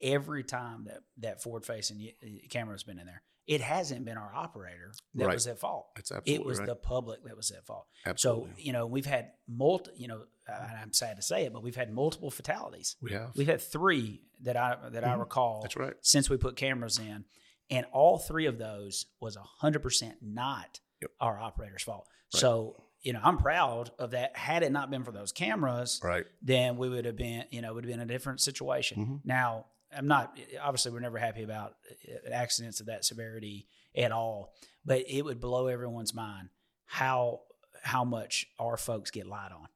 every 0.00 0.44
time 0.44 0.84
that 0.84 1.00
that 1.18 1.42
forward 1.42 1.64
facing 1.64 2.10
camera 2.50 2.74
has 2.74 2.84
been 2.84 2.98
in 2.98 3.06
there, 3.06 3.22
it 3.46 3.60
hasn't 3.60 4.04
been 4.04 4.16
our 4.16 4.32
operator 4.34 4.92
that 5.14 5.26
right. 5.26 5.34
was 5.34 5.46
at 5.46 5.58
fault. 5.58 5.88
It's 5.96 6.12
absolutely 6.12 6.34
it 6.34 6.46
was 6.46 6.58
right. 6.58 6.68
the 6.68 6.76
public 6.76 7.24
that 7.24 7.36
was 7.36 7.50
at 7.50 7.64
fault. 7.66 7.86
Absolutely. 8.06 8.50
So 8.50 8.62
you 8.62 8.72
know 8.72 8.86
we've 8.86 9.06
had 9.06 9.32
multi. 9.48 9.90
You 9.96 10.08
know, 10.08 10.22
I'm 10.48 10.92
sad 10.92 11.16
to 11.16 11.22
say 11.22 11.44
it, 11.44 11.52
but 11.52 11.62
we've 11.62 11.76
had 11.76 11.92
multiple 11.92 12.30
fatalities. 12.30 12.96
We 13.00 13.12
have. 13.12 13.32
We've 13.36 13.48
had 13.48 13.60
three 13.60 14.22
that 14.42 14.56
I 14.56 14.76
that 14.90 15.02
mm-hmm. 15.02 15.12
I 15.12 15.14
recall. 15.14 15.60
That's 15.62 15.76
right. 15.76 15.94
Since 16.00 16.30
we 16.30 16.36
put 16.36 16.56
cameras 16.56 16.98
in, 16.98 17.24
and 17.70 17.86
all 17.92 18.18
three 18.18 18.46
of 18.46 18.58
those 18.58 19.06
was 19.20 19.36
hundred 19.36 19.82
percent 19.82 20.16
not 20.22 20.80
yep. 21.00 21.10
our 21.20 21.38
operator's 21.38 21.82
fault. 21.82 22.06
Right. 22.34 22.40
So 22.40 22.84
you 23.02 23.12
know, 23.12 23.20
I'm 23.22 23.36
proud 23.36 23.90
of 23.98 24.12
that. 24.12 24.36
Had 24.36 24.62
it 24.62 24.70
not 24.70 24.90
been 24.90 25.02
for 25.02 25.10
those 25.10 25.32
cameras, 25.32 26.00
right, 26.04 26.24
then 26.40 26.76
we 26.76 26.88
would 26.88 27.04
have 27.04 27.16
been, 27.16 27.44
you 27.50 27.60
know, 27.60 27.74
would 27.74 27.84
have 27.84 27.92
been 27.92 28.00
a 28.00 28.06
different 28.06 28.40
situation. 28.40 28.98
Mm-hmm. 28.98 29.16
Now, 29.24 29.66
I'm 29.96 30.06
not 30.06 30.38
obviously 30.62 30.92
we're 30.92 31.00
never 31.00 31.18
happy 31.18 31.42
about 31.42 31.74
uh, 32.08 32.30
accidents 32.30 32.80
of 32.80 32.86
that 32.86 33.04
severity 33.04 33.66
at 33.96 34.12
all, 34.12 34.54
but 34.84 35.04
it 35.08 35.22
would 35.22 35.40
blow 35.40 35.66
everyone's 35.66 36.14
mind 36.14 36.48
how 36.86 37.40
how 37.82 38.04
much 38.04 38.46
our 38.58 38.76
folks 38.76 39.10
get 39.10 39.26
lied 39.26 39.52
on 39.52 39.68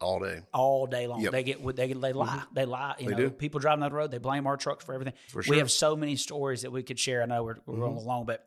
all 0.00 0.20
day, 0.20 0.40
all 0.52 0.86
day 0.86 1.06
long. 1.06 1.20
Yep. 1.20 1.32
They 1.32 1.42
get 1.42 1.76
they 1.76 1.92
they 1.92 2.12
lie, 2.12 2.26
mm-hmm. 2.26 2.54
they 2.54 2.64
lie. 2.64 2.94
You 2.98 3.06
they 3.06 3.12
know, 3.12 3.16
do. 3.28 3.30
people 3.30 3.60
driving 3.60 3.80
down 3.80 3.90
the 3.90 3.96
road, 3.96 4.10
they 4.10 4.18
blame 4.18 4.46
our 4.46 4.56
trucks 4.56 4.84
for 4.84 4.94
everything. 4.94 5.14
For 5.28 5.42
sure. 5.42 5.52
We 5.52 5.58
have 5.58 5.70
so 5.70 5.96
many 5.96 6.16
stories 6.16 6.62
that 6.62 6.72
we 6.72 6.82
could 6.82 6.98
share. 6.98 7.22
I 7.22 7.26
know 7.26 7.42
we're, 7.42 7.56
we're 7.66 7.74
mm-hmm. 7.74 7.82
rolling 7.82 8.04
along, 8.04 8.26
but 8.26 8.46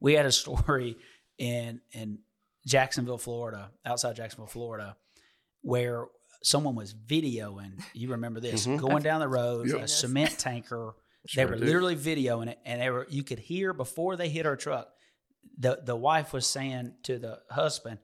we 0.00 0.14
had 0.14 0.26
a 0.26 0.32
story 0.32 0.96
in 1.38 1.80
in 1.92 2.20
Jacksonville, 2.66 3.18
Florida, 3.18 3.70
outside 3.84 4.16
Jacksonville, 4.16 4.48
Florida, 4.48 4.96
where 5.62 6.06
someone 6.46 6.76
was 6.76 6.94
videoing. 6.94 7.82
You 7.92 8.10
remember 8.12 8.38
this? 8.38 8.66
Mm-hmm. 8.66 8.76
Going 8.76 9.02
down 9.02 9.18
the 9.18 9.28
road, 9.28 9.68
yep. 9.68 9.82
a 9.82 9.88
cement 9.88 10.38
tanker. 10.38 10.94
Sure 11.28 11.44
they 11.44 11.50
were 11.50 11.58
do. 11.58 11.64
literally 11.64 11.96
videoing 11.96 12.46
it, 12.46 12.60
and 12.64 12.80
they 12.80 12.88
were. 12.88 13.04
You 13.10 13.24
could 13.24 13.40
hear 13.40 13.72
before 13.72 14.14
they 14.14 14.28
hit 14.28 14.46
our 14.46 14.54
truck. 14.54 14.86
The 15.58 15.80
the 15.82 15.96
wife 15.96 16.32
was 16.32 16.46
saying 16.46 16.92
to 17.02 17.18
the 17.18 17.40
husband, 17.50 17.98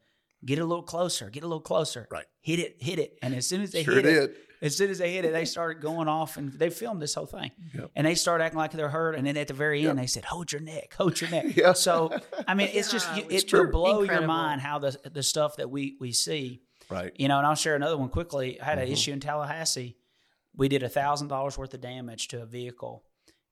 "Get 0.45 0.59
a 0.59 0.65
little 0.65 0.83
closer. 0.83 1.31
Get 1.31 1.45
a 1.45 1.47
little 1.47 1.61
closer. 1.61 2.09
Right. 2.11 2.25
Hit 2.41 2.59
it. 2.59 2.79
Hit 2.81 2.99
it." 2.99 3.17
And 3.23 3.33
as 3.33 3.47
soon 3.47 3.61
as 3.61 3.71
they 3.71 3.85
sure 3.85 3.95
hit 3.95 4.03
did. 4.03 4.17
it, 4.17 4.37
as 4.61 4.77
soon 4.77 4.91
as 4.91 4.99
they 4.99 5.13
hit 5.13 5.25
it, 5.25 5.33
they 5.33 5.45
started 5.45 5.81
going 5.81 6.09
off, 6.09 6.37
and 6.37 6.51
they 6.51 6.69
filmed 6.69 7.01
this 7.01 7.15
whole 7.15 7.27
thing. 7.27 7.53
Yep. 7.73 7.93
And 7.95 8.05
they 8.05 8.17
started 8.17 8.43
acting 8.43 8.59
like 8.59 8.73
they're 8.73 8.89
hurt, 8.89 9.15
and 9.15 9.25
then 9.25 9.37
at 9.37 9.47
the 9.47 9.55
very 9.55 9.87
end, 9.87 9.99
yep. 9.99 10.03
they 10.03 10.09
said, 10.09 10.25
"Hold 10.25 10.51
your 10.51 10.61
neck. 10.61 10.93
Hold 10.99 11.21
your 11.21 11.31
neck." 11.31 11.47
yeah. 11.57 11.75
So 11.75 12.11
I 12.49 12.55
mean, 12.55 12.71
it's 12.73 12.91
just 12.91 13.09
yeah, 13.17 13.23
it, 13.31 13.53
will 13.53 13.71
blow 13.71 14.01
Incredible. 14.01 14.15
your 14.15 14.27
mind 14.27 14.63
how 14.63 14.81
the 14.81 14.99
the 15.13 15.23
stuff 15.23 15.59
that 15.59 15.71
we 15.71 15.97
we 16.01 16.11
see 16.11 16.63
Right. 16.93 17.13
You 17.17 17.29
know, 17.29 17.39
and 17.39 17.47
I'll 17.47 17.55
share 17.55 17.77
another 17.77 17.97
one 17.97 18.09
quickly. 18.09 18.61
I 18.61 18.65
had 18.65 18.79
mm-hmm. 18.79 18.87
an 18.87 18.93
issue 18.93 19.13
in 19.13 19.21
Tallahassee. 19.21 19.97
We 20.55 20.69
did 20.69 20.83
a 20.83 20.89
thousand 20.89 21.29
dollars 21.29 21.57
worth 21.57 21.75
of 21.75 21.81
damage 21.81 22.29
to 22.29 22.43
a 22.43 22.47
vehicle. 22.47 23.05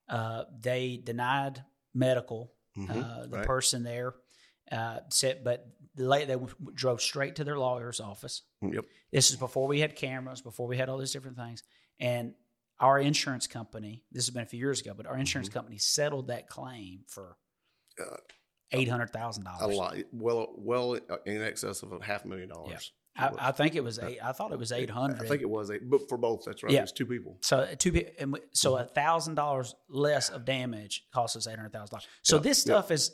Uh, 0.09 0.45
they 0.61 1.01
denied 1.03 1.65
medical. 1.95 2.53
Mm-hmm. 2.77 3.01
Uh, 3.01 3.27
the 3.27 3.39
right. 3.39 3.47
person 3.47 3.83
there 3.83 4.15
uh, 4.71 4.99
said, 5.09 5.43
but 5.43 5.67
they 5.97 6.37
drove 6.75 7.01
straight 7.01 7.37
to 7.37 7.45
their 7.45 7.59
lawyer's 7.59 8.01
office. 8.01 8.43
Yep. 8.63 8.85
This 9.13 9.31
is 9.31 9.37
before 9.37 9.67
we 9.67 9.81
had 9.81 9.97
cameras, 9.97 10.41
before 10.41 10.69
we 10.69 10.77
had 10.77 10.89
all 10.89 10.99
these 10.99 11.13
different 11.13 11.37
things, 11.37 11.63
and 11.99 12.35
our 12.79 12.99
insurance 12.99 13.47
company. 13.47 14.05
This 14.13 14.27
has 14.27 14.33
been 14.33 14.43
a 14.43 14.47
few 14.47 14.59
years 14.59 14.81
ago, 14.81 14.95
but 14.97 15.07
our 15.07 15.17
insurance 15.17 15.49
mm-hmm. 15.49 15.59
company 15.59 15.79
settled 15.79 16.29
that 16.29 16.49
claim 16.49 17.01
for 17.09 17.37
uh, 18.01 18.17
eight 18.73 18.89
hundred 18.89 19.11
thousand 19.11 19.45
dollars. 19.45 19.63
A 19.63 19.79
lot, 19.79 19.97
well, 20.13 20.53
well 20.57 20.99
in 21.27 21.43
excess 21.43 21.83
of 21.83 21.93
a 21.93 22.03
half 22.03 22.25
a 22.25 22.29
million 22.29 22.49
dollars. 22.49 22.93
I, 23.21 23.49
I, 23.49 23.53
think 23.53 23.75
it 23.75 23.85
was 23.85 23.99
eight. 23.99 24.19
I 24.23 24.33
thought 24.33 24.53
it 24.53 24.59
was 24.59 24.73
eight 24.73 24.91
hundred. 24.91 25.21
I 25.21 25.29
think 25.29 25.43
it 25.43 25.51
was 25.51 25.71
eight, 25.71 25.89
but 25.89 26.09
for 26.09 26.17
both, 26.17 26.45
that's 26.45 26.63
right. 26.63 26.73
Yeah. 26.73 26.81
It 26.81 26.83
was 26.83 26.93
two 26.93 27.07
people. 27.07 27.37
So 27.41 27.69
two 27.79 27.93
people, 27.93 28.39
so 28.53 28.77
a 28.77 28.85
thousand 28.85 29.35
dollars 29.35 29.75
less 29.89 30.29
of 30.29 30.45
damage 30.45 31.07
costs 31.13 31.37
us 31.37 31.47
eight 31.47 31.57
hundred 31.57 31.73
thousand 31.73 31.91
dollars. 31.91 32.09
So 32.23 32.37
yep. 32.37 32.43
this 32.43 32.61
stuff 32.61 32.87
yep. 32.91 32.97
is, 32.97 33.13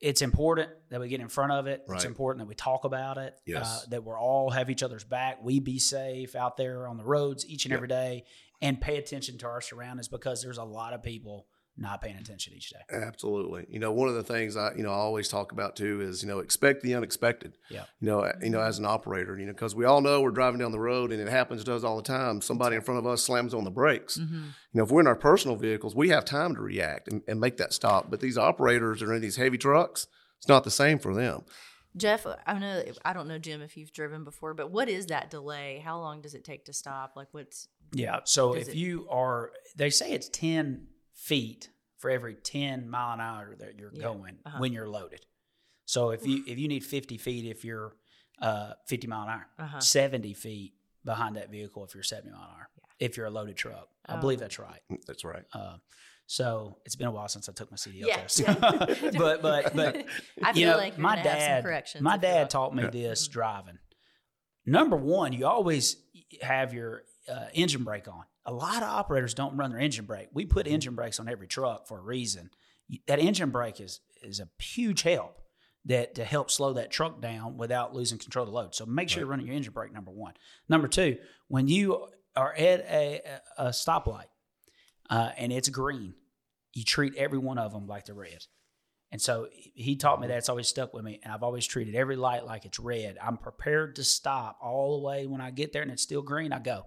it's 0.00 0.22
important 0.22 0.70
that 0.90 1.00
we 1.00 1.08
get 1.08 1.20
in 1.20 1.28
front 1.28 1.52
of 1.52 1.66
it. 1.66 1.84
Right. 1.86 1.96
It's 1.96 2.04
important 2.04 2.40
that 2.40 2.48
we 2.48 2.54
talk 2.54 2.84
about 2.84 3.18
it. 3.18 3.34
Yes. 3.46 3.84
Uh, 3.84 3.90
that 3.90 4.04
we're 4.04 4.18
all 4.18 4.50
have 4.50 4.70
each 4.70 4.82
other's 4.82 5.04
back. 5.04 5.38
We 5.42 5.60
be 5.60 5.78
safe 5.78 6.34
out 6.34 6.56
there 6.56 6.86
on 6.86 6.96
the 6.96 7.04
roads 7.04 7.46
each 7.46 7.64
and 7.64 7.70
yep. 7.70 7.78
every 7.78 7.88
day, 7.88 8.24
and 8.60 8.80
pay 8.80 8.96
attention 8.96 9.38
to 9.38 9.46
our 9.46 9.60
surroundings 9.60 10.08
because 10.08 10.42
there's 10.42 10.58
a 10.58 10.64
lot 10.64 10.92
of 10.92 11.02
people 11.02 11.46
not 11.78 12.02
paying 12.02 12.16
attention 12.16 12.54
each 12.54 12.70
day. 12.70 12.80
Absolutely. 12.90 13.66
You 13.68 13.78
know, 13.78 13.92
one 13.92 14.08
of 14.08 14.14
the 14.14 14.22
things 14.22 14.56
I, 14.56 14.74
you 14.74 14.82
know, 14.82 14.90
I 14.90 14.96
always 14.96 15.28
talk 15.28 15.52
about 15.52 15.76
too 15.76 16.00
is, 16.00 16.22
you 16.22 16.28
know, 16.28 16.40
expect 16.40 16.82
the 16.82 16.94
unexpected. 16.94 17.56
Yeah. 17.70 17.84
You 18.00 18.08
know, 18.08 18.32
you 18.42 18.50
know, 18.50 18.60
as 18.60 18.78
an 18.78 18.84
operator, 18.84 19.38
you 19.38 19.46
know, 19.46 19.52
because 19.52 19.74
we 19.74 19.84
all 19.84 20.00
know 20.00 20.20
we're 20.20 20.30
driving 20.30 20.58
down 20.58 20.72
the 20.72 20.80
road 20.80 21.12
and 21.12 21.20
it 21.20 21.28
happens 21.28 21.64
to 21.64 21.74
us 21.74 21.84
all 21.84 21.96
the 21.96 22.02
time. 22.02 22.40
Somebody 22.40 22.76
in 22.76 22.82
front 22.82 22.98
of 22.98 23.06
us 23.06 23.22
slams 23.22 23.54
on 23.54 23.64
the 23.64 23.70
brakes. 23.70 24.18
Mm-hmm. 24.18 24.34
You 24.34 24.42
know, 24.74 24.84
if 24.84 24.90
we're 24.90 25.00
in 25.00 25.06
our 25.06 25.16
personal 25.16 25.56
vehicles, 25.56 25.94
we 25.94 26.08
have 26.08 26.24
time 26.24 26.54
to 26.54 26.60
react 26.60 27.08
and, 27.08 27.22
and 27.28 27.40
make 27.40 27.56
that 27.58 27.72
stop. 27.72 28.10
But 28.10 28.20
these 28.20 28.36
operators 28.36 29.02
are 29.02 29.14
in 29.14 29.22
these 29.22 29.36
heavy 29.36 29.58
trucks. 29.58 30.08
It's 30.38 30.48
not 30.48 30.64
the 30.64 30.70
same 30.70 30.98
for 30.98 31.14
them. 31.14 31.44
Jeff, 31.96 32.26
I 32.46 32.58
know 32.58 32.82
I 33.04 33.12
don't 33.12 33.28
know 33.28 33.38
Jim 33.38 33.60
if 33.62 33.76
you've 33.76 33.92
driven 33.92 34.22
before, 34.24 34.54
but 34.54 34.70
what 34.70 34.88
is 34.88 35.06
that 35.06 35.30
delay? 35.30 35.82
How 35.84 35.98
long 35.98 36.20
does 36.20 36.34
it 36.34 36.44
take 36.44 36.66
to 36.66 36.72
stop? 36.72 37.14
Like 37.16 37.28
what's 37.32 37.68
Yeah, 37.92 38.20
so 38.24 38.54
if 38.54 38.68
it, 38.68 38.74
you 38.76 39.06
are 39.10 39.50
they 39.76 39.90
say 39.90 40.12
it's 40.12 40.28
10 40.28 40.86
feet 41.18 41.68
for 41.98 42.10
every 42.10 42.34
10 42.34 42.88
mile 42.88 43.14
an 43.14 43.20
hour 43.20 43.54
that 43.58 43.78
you're 43.78 43.90
yeah. 43.92 44.02
going 44.02 44.38
uh-huh. 44.46 44.58
when 44.58 44.72
you're 44.72 44.88
loaded. 44.88 45.26
So 45.84 46.10
if 46.10 46.26
you 46.26 46.44
if 46.46 46.58
you 46.58 46.68
need 46.68 46.84
50 46.84 47.18
feet 47.18 47.44
if 47.44 47.64
you're 47.64 47.96
uh, 48.40 48.74
50 48.86 49.06
mile 49.08 49.24
an 49.24 49.28
hour, 49.30 49.46
uh-huh. 49.58 49.80
70 49.80 50.32
feet 50.34 50.74
behind 51.04 51.36
that 51.36 51.50
vehicle 51.50 51.84
if 51.84 51.94
you're 51.94 52.02
70 52.02 52.30
mile 52.30 52.42
an 52.42 52.48
hour. 52.50 52.68
Yeah. 52.76 53.06
If 53.06 53.16
you're 53.16 53.26
a 53.26 53.30
loaded 53.30 53.56
truck, 53.56 53.88
I 54.06 54.16
oh. 54.16 54.20
believe 54.20 54.38
that's 54.38 54.58
right. 54.58 54.80
Mm, 54.92 55.04
that's 55.06 55.24
right. 55.24 55.44
Uh, 55.52 55.76
so 56.26 56.76
it's 56.84 56.94
been 56.94 57.08
a 57.08 57.10
while 57.10 57.26
since 57.28 57.48
I 57.48 57.52
took 57.52 57.70
my 57.70 57.76
CDL 57.76 58.06
yeah. 58.06 58.16
test. 58.16 58.44
but 59.18 59.42
but 59.42 59.74
but 59.74 60.04
you 60.54 60.66
know, 60.66 60.76
like 60.76 60.98
my 60.98 61.16
dad 61.16 61.64
my 62.00 62.16
dad 62.16 62.50
taught 62.50 62.74
me 62.74 62.86
this 62.86 63.26
driving. 63.28 63.78
Number 64.66 64.96
one, 64.96 65.32
you 65.32 65.46
always 65.46 65.96
have 66.42 66.74
your 66.74 67.02
uh, 67.30 67.46
engine 67.52 67.84
brake 67.84 68.08
on. 68.08 68.24
A 68.46 68.52
lot 68.52 68.82
of 68.82 68.88
operators 68.88 69.34
don't 69.34 69.56
run 69.56 69.70
their 69.70 69.80
engine 69.80 70.06
brake. 70.06 70.28
We 70.32 70.46
put 70.46 70.66
engine 70.66 70.94
brakes 70.94 71.20
on 71.20 71.28
every 71.28 71.46
truck 71.46 71.86
for 71.86 71.98
a 71.98 72.02
reason. 72.02 72.50
That 73.06 73.18
engine 73.18 73.50
brake 73.50 73.80
is 73.80 74.00
is 74.22 74.40
a 74.40 74.48
huge 74.62 75.02
help 75.02 75.40
that 75.84 76.14
to 76.16 76.24
help 76.24 76.50
slow 76.50 76.72
that 76.74 76.90
truck 76.90 77.20
down 77.20 77.56
without 77.56 77.94
losing 77.94 78.18
control 78.18 78.44
of 78.44 78.50
the 78.50 78.54
load. 78.54 78.74
So 78.74 78.86
make 78.86 79.08
sure 79.08 79.20
right. 79.20 79.20
you're 79.22 79.30
running 79.30 79.46
your 79.46 79.56
engine 79.56 79.72
brake. 79.72 79.92
Number 79.92 80.10
one. 80.10 80.34
Number 80.68 80.88
two, 80.88 81.18
when 81.48 81.68
you 81.68 82.08
are 82.36 82.52
at 82.54 82.80
a, 82.80 83.20
a 83.56 83.68
stoplight 83.68 84.28
uh, 85.10 85.30
and 85.36 85.52
it's 85.52 85.68
green, 85.68 86.14
you 86.72 86.84
treat 86.84 87.14
every 87.16 87.38
one 87.38 87.58
of 87.58 87.72
them 87.72 87.86
like 87.86 88.06
they're 88.06 88.14
red. 88.14 88.44
And 89.10 89.20
so 89.20 89.48
he 89.52 89.96
taught 89.96 90.20
me 90.20 90.24
mm-hmm. 90.24 90.32
that. 90.32 90.38
It's 90.38 90.48
always 90.48 90.68
stuck 90.68 90.92
with 90.92 91.04
me. 91.04 91.20
And 91.22 91.32
I've 91.32 91.42
always 91.42 91.66
treated 91.66 91.94
every 91.94 92.16
light 92.16 92.44
like 92.44 92.64
it's 92.64 92.78
red. 92.78 93.16
I'm 93.22 93.38
prepared 93.38 93.96
to 93.96 94.04
stop 94.04 94.58
all 94.62 94.98
the 94.98 95.06
way 95.06 95.26
when 95.26 95.40
I 95.40 95.50
get 95.50 95.72
there 95.72 95.82
and 95.82 95.90
it's 95.90 96.02
still 96.02 96.22
green, 96.22 96.52
I 96.52 96.58
go. 96.58 96.84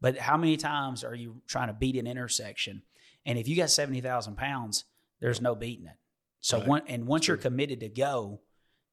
But 0.00 0.18
how 0.18 0.36
many 0.36 0.56
times 0.56 1.04
are 1.04 1.14
you 1.14 1.42
trying 1.46 1.68
to 1.68 1.74
beat 1.74 1.96
an 1.96 2.06
intersection? 2.06 2.82
And 3.24 3.38
if 3.38 3.48
you 3.48 3.56
got 3.56 3.70
70,000 3.70 4.36
pounds, 4.36 4.84
there's 5.20 5.40
no 5.40 5.54
beating 5.54 5.86
it. 5.86 5.96
So 6.40 6.58
right. 6.58 6.68
one, 6.68 6.82
and 6.86 7.06
once 7.06 7.26
you're 7.26 7.36
committed 7.36 7.80
to 7.80 7.88
go, 7.88 8.40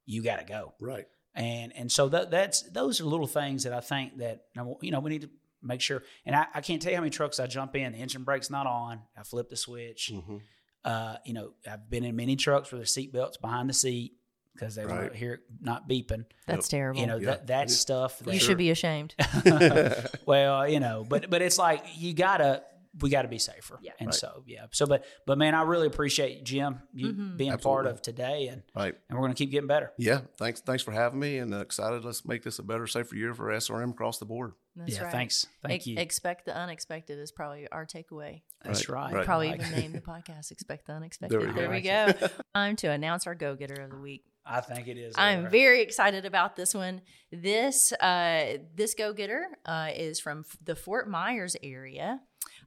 you 0.06 0.24
got 0.24 0.40
to 0.40 0.46
go. 0.46 0.74
Right. 0.80 1.08
And 1.36 1.76
and 1.76 1.92
so 1.92 2.10
that, 2.10 2.32
that's 2.32 2.62
those 2.62 3.02
are 3.02 3.06
little 3.06 3.28
things 3.28 3.64
that 3.64 3.74
I 3.74 3.80
think 3.80 4.18
that 4.20 4.46
you 4.82 4.92
know 4.92 5.00
we 5.00 5.10
need 5.10 5.22
to 5.24 5.30
make 5.64 5.82
sure. 5.82 6.04
And 6.26 6.36
I, 6.36 6.46
I 6.54 6.62
can't 6.62 6.82
tell 6.82 6.92
you 6.92 6.98
how 6.98 7.02
many 7.02 7.10
trucks 7.10 7.40
I 7.40 7.48
jump 7.48 7.76
in, 7.76 7.92
the 7.94 7.98
engine 7.98 8.24
brake's 8.24 8.50
not 8.50 8.68
on, 8.68 9.02
I 9.18 9.24
flip 9.24 9.50
the 9.50 9.56
switch. 9.56 10.12
Mm-hmm. 10.14 10.38
Uh, 10.86 11.16
you 11.26 11.34
know, 11.34 11.54
I've 11.70 11.90
been 11.90 12.04
in 12.04 12.16
many 12.16 12.36
trucks 12.36 12.72
where 12.72 12.82
the 12.82 12.88
seat 12.88 13.14
belts 13.14 13.38
behind 13.38 13.70
the 13.70 13.74
seat 13.74 14.14
because 14.54 14.76
they 14.76 14.86
right. 14.86 15.02
want 15.02 15.12
to 15.14 15.18
hear 15.18 15.42
not 15.62 15.90
beeping. 15.90 16.26
That's 16.48 16.68
yep. 16.68 16.80
terrible. 16.80 17.02
You 17.02 17.08
know 17.08 17.20
that 17.20 17.48
that 17.48 17.70
stuff. 17.70 18.20
That, 18.20 18.34
you 18.34 18.40
should 18.40 18.58
be 18.58 18.70
ashamed. 18.72 19.16
well, 20.26 20.68
you 20.68 20.80
know, 20.80 21.06
but 21.08 21.30
but 21.30 21.42
it's 21.42 21.58
like 21.58 21.86
you 21.96 22.14
gotta 22.14 22.64
we 23.00 23.10
got 23.10 23.24
to 23.24 23.28
be 23.28 23.40
safer. 23.40 23.80
Yeah. 23.82 23.94
And 24.00 24.08
right. 24.08 24.14
so, 24.14 24.44
yeah. 24.46 24.66
So, 24.72 24.86
but, 24.86 25.04
but 25.26 25.38
man, 25.38 25.56
I 25.56 25.64
really 25.64 25.88
appreciate 25.88 26.44
Jim 26.44 26.80
you 26.94 27.08
mm-hmm. 27.08 27.38
being 27.38 27.52
Absolutely. 27.52 27.84
part 27.84 27.88
of 27.88 28.02
today, 28.02 28.48
and 28.48 28.62
right, 28.76 28.94
and 29.10 29.18
we're 29.18 29.24
going 29.24 29.34
to 29.34 29.38
keep 29.38 29.52
getting 29.52 29.68
better. 29.68 29.92
Yeah. 29.98 30.22
Thanks. 30.38 30.62
Thanks 30.62 30.84
for 30.84 30.92
having 30.92 31.20
me, 31.20 31.38
and 31.40 31.54
uh, 31.54 31.60
excited. 31.60 32.06
Let's 32.06 32.26
make 32.26 32.44
this 32.44 32.60
a 32.60 32.64
better, 32.64 32.86
safer 32.86 33.16
year 33.16 33.34
for 33.34 33.48
SRM 33.48 33.92
across 33.92 34.20
the 34.20 34.26
board. 34.26 34.54
That's 34.76 34.96
yeah. 34.96 35.04
Right. 35.04 35.12
Thanks. 35.12 35.48
Thank 35.66 35.88
e- 35.88 35.92
you. 35.92 35.98
Expect 35.98 36.46
the 36.46 36.56
unexpected 36.56 37.20
is 37.20 37.32
probably 37.32 37.68
our 37.72 37.86
takeaway. 37.86 38.42
That's 38.64 38.88
right. 38.90 39.14
right. 39.14 39.26
Probably 39.26 39.50
even 39.50 39.72
name 39.72 39.92
the 39.92 40.02
podcast 40.02 40.52
"Expect 40.52 40.86
the 40.88 40.94
Unexpected." 40.94 41.40
There 41.40 41.48
we 41.48 41.54
there. 41.54 41.70
We 41.70 41.82
go. 41.82 42.14
Time 42.56 42.76
to 42.78 42.88
announce 42.88 43.28
our 43.28 43.36
Go 43.36 43.56
Getter 43.56 43.82
of 43.82 43.92
the 43.92 43.98
week. 43.98 44.24
I 44.46 44.62
think 44.62 44.88
it 44.88 44.98
is. 44.98 45.16
I'm 45.18 45.50
very 45.50 45.82
excited 45.82 46.26
about 46.26 46.56
this 46.56 46.74
one. 46.74 47.02
This 47.32 47.94
uh, 47.94 48.58
this 48.76 48.94
go 48.94 49.14
getter 49.14 49.48
uh, 49.66 49.90
is 49.96 50.20
from 50.20 50.44
the 50.64 50.76
Fort 50.76 51.10
Myers 51.10 51.56
area. 51.64 52.20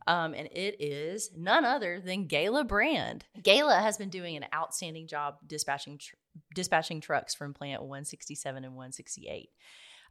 Um, 0.06 0.34
and 0.34 0.48
it 0.52 0.80
is 0.80 1.30
none 1.36 1.64
other 1.64 2.00
than 2.00 2.28
Gayla 2.28 2.66
Brand. 2.66 3.24
Gayla 3.42 3.82
has 3.82 3.98
been 3.98 4.08
doing 4.08 4.36
an 4.36 4.46
outstanding 4.54 5.08
job 5.08 5.36
dispatching 5.46 5.98
tr- 5.98 6.14
dispatching 6.54 7.00
trucks 7.00 7.34
from 7.34 7.52
plant 7.52 7.82
167 7.82 8.64
and 8.64 8.74
168. 8.74 9.50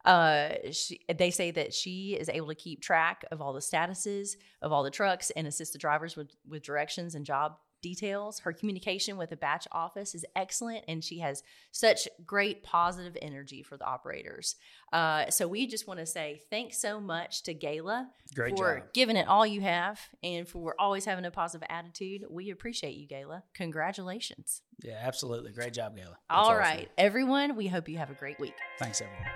Uh, 0.04 0.50
she, 0.70 1.00
they 1.18 1.30
say 1.30 1.50
that 1.50 1.74
she 1.74 2.16
is 2.18 2.28
able 2.28 2.46
to 2.46 2.54
keep 2.54 2.80
track 2.80 3.24
of 3.32 3.40
all 3.40 3.52
the 3.52 3.60
statuses 3.60 4.36
of 4.62 4.70
all 4.70 4.84
the 4.84 4.90
trucks 4.90 5.30
and 5.30 5.46
assist 5.46 5.72
the 5.72 5.78
drivers 5.78 6.14
with, 6.14 6.30
with 6.46 6.62
directions 6.62 7.16
and 7.16 7.26
job 7.26 7.56
details. 7.82 8.40
Her 8.40 8.52
communication 8.52 9.16
with 9.16 9.30
the 9.30 9.36
batch 9.36 9.66
office 9.72 10.14
is 10.14 10.24
excellent, 10.34 10.84
and 10.88 11.02
she 11.02 11.20
has 11.20 11.42
such 11.72 12.08
great 12.24 12.62
positive 12.62 13.16
energy 13.20 13.62
for 13.62 13.76
the 13.76 13.84
operators. 13.84 14.56
Uh, 14.92 15.30
so 15.30 15.46
we 15.48 15.66
just 15.66 15.86
want 15.86 16.00
to 16.00 16.06
say 16.06 16.42
thanks 16.50 16.78
so 16.80 17.00
much 17.00 17.42
to 17.44 17.54
Gayla 17.54 18.06
great 18.34 18.56
for 18.56 18.80
job. 18.80 18.92
giving 18.94 19.16
it 19.16 19.28
all 19.28 19.46
you 19.46 19.60
have 19.60 20.00
and 20.22 20.48
for 20.48 20.74
always 20.78 21.04
having 21.04 21.24
a 21.24 21.30
positive 21.30 21.66
attitude. 21.70 22.24
We 22.30 22.50
appreciate 22.50 22.94
you, 22.96 23.06
Gayla. 23.08 23.42
Congratulations. 23.54 24.62
Yeah, 24.82 25.00
absolutely. 25.02 25.52
Great 25.52 25.72
job, 25.72 25.96
Gayla. 25.96 26.16
All 26.30 26.56
right, 26.56 26.88
everyone. 26.98 27.56
We 27.56 27.66
hope 27.68 27.88
you 27.88 27.98
have 27.98 28.10
a 28.10 28.14
great 28.14 28.38
week. 28.38 28.54
Thanks, 28.78 29.00
everyone. 29.00 29.26